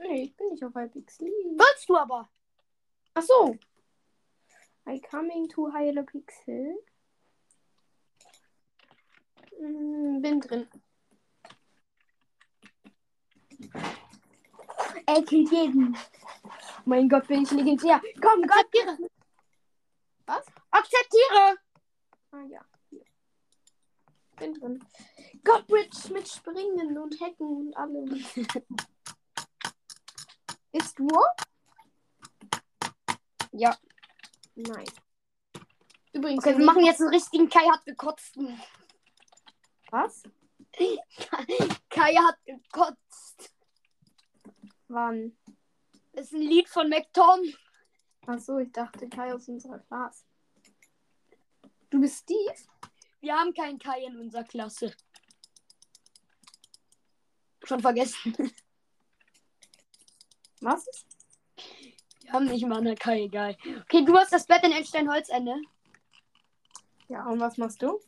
Nee, 0.01 0.25
ich 0.25 0.37
bin 0.37 0.49
nicht 0.49 0.65
auf 0.65 0.75
Hypixel. 0.75 1.29
Willst 1.29 1.89
du 1.89 1.97
aber? 1.97 2.29
Ach 3.15 3.23
so. 3.23 3.57
I 4.89 5.01
coming 5.01 5.47
to 5.51 5.71
Hypixel. 5.71 6.77
Hm, 9.61 10.23
bin 10.23 10.41
drin. 10.41 10.67
Er 15.07 15.23
killt 15.25 15.53
jeden. 15.53 15.95
Mein 16.87 17.07
Gott, 17.09 17.29
bin 17.29 17.43
ich 17.43 17.51
legendär. 17.51 18.01
Komm, 18.23 18.43
Gott. 18.43 18.65
Akzeptiere. 18.65 18.99
Was? 20.25 20.47
Akzeptiere. 20.71 21.59
Ah 22.31 22.45
ja. 22.49 22.61
Hier. 22.89 23.05
Bin 24.39 24.55
drin. 24.55 24.83
Godbridge 25.45 26.13
mit 26.15 26.27
Springen 26.29 26.97
und 26.97 27.21
Hacken 27.21 27.47
und 27.47 27.77
allem. 27.77 28.07
Ist 30.73 30.99
War? 31.01 31.37
Ja. 33.53 33.77
Nein. 34.59 34.87
Übrigens, 36.13 36.45
Okay, 36.45 36.59
wir 36.59 36.65
machen 36.65 36.85
jetzt 36.85 37.01
einen 37.01 37.11
richtigen 37.15 37.49
Kai 37.49 37.69
hat 37.71 37.85
gekotzt. 37.85 38.37
was? 39.91 40.23
Kai 41.89 42.15
hat 42.15 42.39
gekotzt. 42.45 43.55
Wann? 44.89 45.37
Das 46.13 46.27
ist 46.27 46.33
ein 46.33 46.43
Lied 46.43 46.69
von 46.69 46.89
McTom. 46.89 47.41
Achso, 48.27 48.59
ich 48.59 48.73
dachte 48.73 49.09
Kai 49.09 49.33
aus 49.33 49.49
unserer 49.49 49.79
Klasse. 49.79 50.25
Du 51.91 52.01
bist 52.01 52.23
Steve? 52.25 52.55
Wir 53.21 53.37
haben 53.37 53.55
keinen 53.55 53.79
Kai 53.79 54.05
in 54.05 54.19
unserer 54.19 54.45
Klasse. 54.45 54.93
Schon 57.63 57.81
vergessen. 57.81 58.35
Was 60.61 60.87
ist? 60.89 61.18
Wir 62.29 62.35
haben 62.35 62.45
nicht 62.45 62.67
mal 62.67 62.81
eine 62.81 62.95
Kai, 62.95 63.23
egal. 63.23 63.57
Okay, 63.85 64.05
du 64.05 64.15
hast 64.15 64.35
das 64.35 64.45
Bett 64.45 64.63
in 64.63 64.73
Elstein 64.73 65.11
Holzende. 65.11 65.55
Ja, 67.09 67.27
und 67.27 67.41
was 67.41 67.57
machst 67.57 67.81
du? 67.81 67.99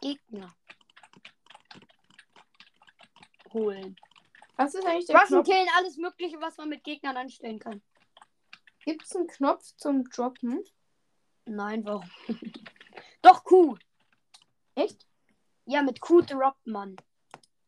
Gegner. 0.00 0.48
Holen. 3.52 3.94
Was 4.56 4.74
ist 4.74 4.86
eigentlich 4.86 5.04
der 5.04 5.16
Waffen 5.16 5.34
Knopf? 5.34 5.48
killen, 5.48 5.68
alles 5.76 5.98
Mögliche, 5.98 6.40
was 6.40 6.56
man 6.56 6.70
mit 6.70 6.82
Gegnern 6.82 7.18
anstellen 7.18 7.58
kann. 7.58 7.82
Gibt 8.86 9.04
es 9.04 9.14
einen 9.14 9.26
Knopf 9.26 9.76
zum 9.76 10.04
Droppen? 10.04 10.64
Nein, 11.44 11.84
warum? 11.84 12.08
Doch, 13.20 13.44
Q. 13.44 13.76
Echt? 14.76 15.06
Ja, 15.66 15.82
mit 15.82 16.00
Q 16.00 16.22
droppt 16.22 16.66
man. 16.66 16.96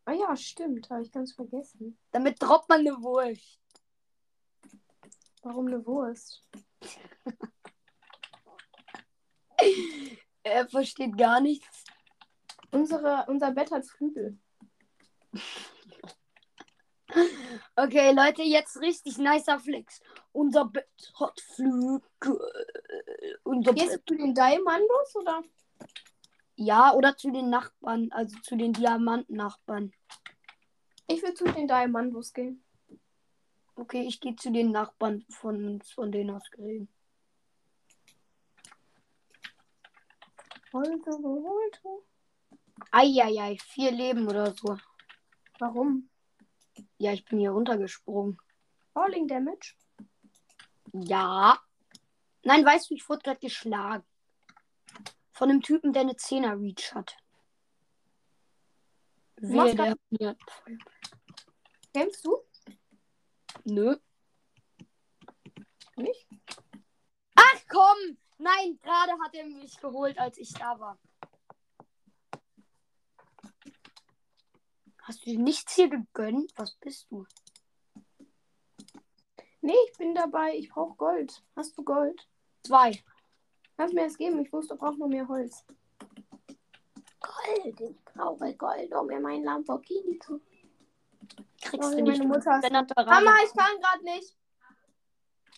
Ah 0.06 0.14
ja, 0.14 0.34
stimmt. 0.34 0.88
Habe 0.88 1.02
ich 1.02 1.12
ganz 1.12 1.34
vergessen. 1.34 1.98
Damit 2.10 2.36
droppt 2.40 2.70
man 2.70 2.80
eine 2.80 3.02
Wurst. 3.02 3.60
Warum 5.42 5.66
eine 5.66 5.84
Wurst? 5.86 6.42
Er 10.42 10.66
versteht 10.68 11.18
gar 11.18 11.40
nichts. 11.40 11.84
Unsere, 12.70 13.26
unser 13.28 13.50
Bett 13.52 13.70
hat 13.70 13.84
Flügel. 13.84 14.38
Okay, 17.76 18.12
Leute, 18.12 18.42
jetzt 18.42 18.80
richtig 18.80 19.18
nicer 19.18 19.58
Flex. 19.58 20.00
Unser 20.32 20.66
Bett 20.66 20.88
hat 21.18 21.40
Flügel. 21.40 22.40
Unser 23.42 23.74
Gehst 23.74 23.90
Bett. 23.90 24.02
du 24.06 24.14
zu 24.14 24.18
den 24.18 24.34
Diamandos 24.34 25.16
oder? 25.16 25.42
Ja, 26.56 26.94
oder 26.94 27.16
zu 27.16 27.30
den 27.30 27.50
Nachbarn, 27.50 28.10
also 28.12 28.38
zu 28.40 28.56
den 28.56 28.72
Diamantennachbarn. 28.72 29.92
Ich 31.06 31.22
will 31.22 31.34
zu 31.34 31.44
den 31.44 31.66
Diamandos 31.66 32.32
gehen. 32.32 32.64
Okay, 33.80 34.02
ich 34.02 34.20
gehe 34.20 34.36
zu 34.36 34.52
den 34.52 34.72
Nachbarn 34.72 35.24
von 35.30 35.64
uns, 35.64 35.90
von 35.92 36.12
denen 36.12 36.36
aus 36.36 36.50
gesehen. 36.50 36.86
Holte, 40.70 41.10
holte. 41.10 41.88
Eieiei, 42.90 43.56
vier 43.56 43.90
Leben 43.90 44.28
oder 44.28 44.52
so. 44.52 44.76
Warum? 45.58 46.10
Ja, 46.98 47.14
ich 47.14 47.24
bin 47.24 47.38
hier 47.38 47.52
runtergesprungen. 47.52 48.38
Falling 48.92 49.26
Damage? 49.26 49.74
Ja. 50.92 51.58
Nein, 52.42 52.66
weißt 52.66 52.90
du, 52.90 52.94
ich 52.94 53.08
wurde 53.08 53.22
gerade 53.22 53.40
geschlagen. 53.40 54.04
Von 55.32 55.48
einem 55.48 55.62
Typen, 55.62 55.94
der 55.94 56.02
eine 56.02 56.12
10er 56.12 56.60
Reach 56.60 56.94
hat. 56.94 57.16
Wehe, 59.36 59.74
der 59.74 59.92
hat 59.92 60.00
mir. 60.10 60.36
Kämpfst 61.94 62.26
du? 62.26 62.44
Nö. 63.64 63.96
Nicht? 65.96 66.28
Ach 67.34 67.60
komm! 67.68 68.16
Nein, 68.38 68.78
gerade 68.82 69.12
hat 69.22 69.34
er 69.34 69.44
mich 69.44 69.78
geholt, 69.78 70.18
als 70.18 70.38
ich 70.38 70.52
da 70.54 70.78
war. 70.80 70.98
Hast 75.02 75.26
du 75.26 75.30
dir 75.30 75.38
nichts 75.38 75.74
hier 75.74 75.88
gegönnt? 75.88 76.52
Was 76.56 76.74
bist 76.76 77.10
du? 77.10 77.26
Nee, 79.60 79.74
ich 79.90 79.98
bin 79.98 80.14
dabei. 80.14 80.56
Ich 80.56 80.70
brauche 80.70 80.96
Gold. 80.96 81.44
Hast 81.54 81.76
du 81.76 81.84
Gold? 81.84 82.28
Zwei. 82.62 83.02
Kannst 83.76 83.94
mir 83.94 84.04
das 84.04 84.16
geben? 84.16 84.40
Ich 84.40 84.52
wusste, 84.52 84.74
ich 84.74 84.80
brauche 84.80 84.98
noch 84.98 85.08
mehr 85.08 85.28
Holz. 85.28 85.64
Gold. 87.20 87.80
Ich 87.80 88.04
brauche 88.04 88.54
Gold, 88.54 88.94
um 88.94 89.06
mir 89.06 89.20
meinen 89.20 89.44
Lamborghini 89.44 90.18
zu. 90.18 90.40
Kriegst 91.62 91.90
Sorry, 91.90 91.96
du 91.96 92.02
nicht. 92.10 92.18
meine 92.18 92.28
Mutter 92.28 92.62
wenn 92.62 92.72
dann 92.72 92.88
Ferrari. 92.88 93.24
Mama, 93.24 93.36
ich 93.44 93.52
kann 93.54 93.80
gerade 93.80 94.04
nicht. 94.04 94.36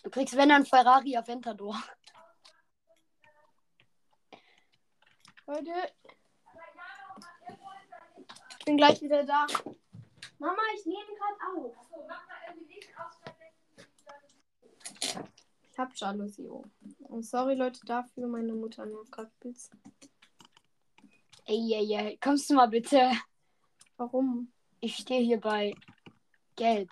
Du 0.02 0.10
kriegst 0.10 0.36
wenn 0.36 0.48
dann 0.48 0.66
Ferrari 0.66 1.16
Aventador. 1.16 1.80
Leute. 5.46 5.92
Ich 8.58 8.64
bin 8.64 8.76
gleich 8.76 9.00
wieder 9.02 9.24
da. 9.24 9.46
Mama, 10.38 10.62
ich 10.76 10.86
nehme 10.86 11.06
gerade 11.16 11.56
auf. 11.56 11.76
Ich 15.72 15.78
hab 15.78 15.94
Jalousie. 15.96 16.48
oh. 16.48 16.64
Und 17.08 17.24
sorry, 17.24 17.54
Leute, 17.54 17.80
dafür. 17.86 18.26
Meine 18.26 18.52
Mutter 18.52 18.84
nervt 18.86 19.10
gerade 19.10 19.30
Blitz. 19.40 19.70
Ey, 21.44 21.74
ey, 21.74 21.94
ey. 21.94 22.18
Kommst 22.18 22.50
du 22.50 22.54
mal 22.54 22.68
bitte? 22.68 23.10
Warum? 23.96 24.52
Ich 24.84 24.96
stehe 24.96 25.22
hier 25.22 25.40
bei 25.40 25.74
Gelb. 26.56 26.90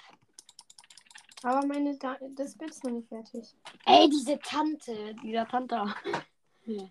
Aber 1.43 1.67
meine 1.67 1.99
da 1.99 2.17
das 2.37 2.57
Bild 2.57 2.71
ist 2.71 2.85
noch 2.85 2.93
nicht 2.93 3.09
fertig. 3.09 3.57
Ey, 3.85 4.09
diese 4.09 4.39
Tante. 4.39 5.17
Dieser 5.25 5.45
Tante. 5.49 5.93
Hier. 6.63 6.89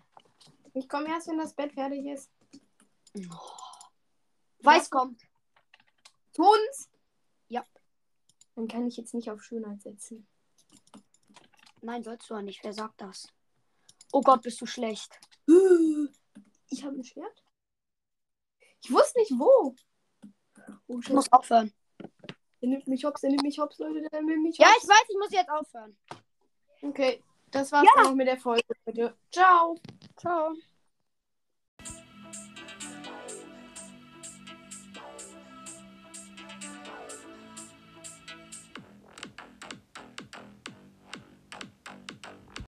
Ich 0.74 0.86
komme 0.90 1.08
erst, 1.08 1.28
wenn 1.28 1.38
das 1.38 1.54
Bett 1.54 1.72
fertig 1.72 2.04
ist. 2.04 2.30
Weiß 4.58 4.90
kommt. 4.90 5.22
Zu 6.32 6.42
uns? 6.42 6.90
Ja. 7.48 7.64
Dann 8.54 8.68
kann 8.68 8.86
ich 8.86 8.98
jetzt 8.98 9.14
nicht 9.14 9.30
auf 9.30 9.42
Schönheit 9.42 9.80
setzen. 9.80 10.28
Nein, 11.80 12.02
sollst 12.02 12.28
du 12.28 12.34
auch 12.34 12.42
nicht. 12.42 12.62
Wer 12.62 12.74
sagt 12.74 13.00
das? 13.00 13.26
Oh 14.12 14.20
Gott, 14.20 14.42
bist 14.42 14.60
du 14.60 14.66
schlecht. 14.66 15.18
Ich 16.68 16.84
habe 16.84 16.96
ein 16.96 17.04
Schwert? 17.04 17.42
Ich 18.82 18.92
wusste 18.92 19.18
nicht 19.18 19.32
wo. 19.32 19.74
Oh, 20.88 20.98
Ich 21.00 21.08
muss 21.10 21.30
aufhören. 21.32 21.72
Der 22.62 22.68
nimmt 22.68 22.86
mich 22.88 23.04
hops, 23.04 23.20
der 23.22 23.30
nimmt 23.30 23.42
mich 23.42 23.58
hops, 23.58 23.78
Leute, 23.78 24.02
der 24.10 24.22
nimmt 24.22 24.42
mich 24.42 24.58
Ja, 24.58 24.66
hops. 24.68 24.82
ich 24.84 24.88
weiß, 24.88 25.04
ich 25.08 25.16
muss 25.18 25.32
jetzt 25.32 25.50
aufhören. 25.50 25.96
Okay, 26.82 27.22
das 27.50 27.72
war's 27.72 27.84
Ja. 27.84 27.90
dann 27.96 28.04
noch 28.10 28.14
mit 28.14 28.26
der 28.28 28.38
Folge, 28.38 28.62
Leute. 28.86 29.14
Ciao. 29.30 29.76
Ciao. 30.16 30.54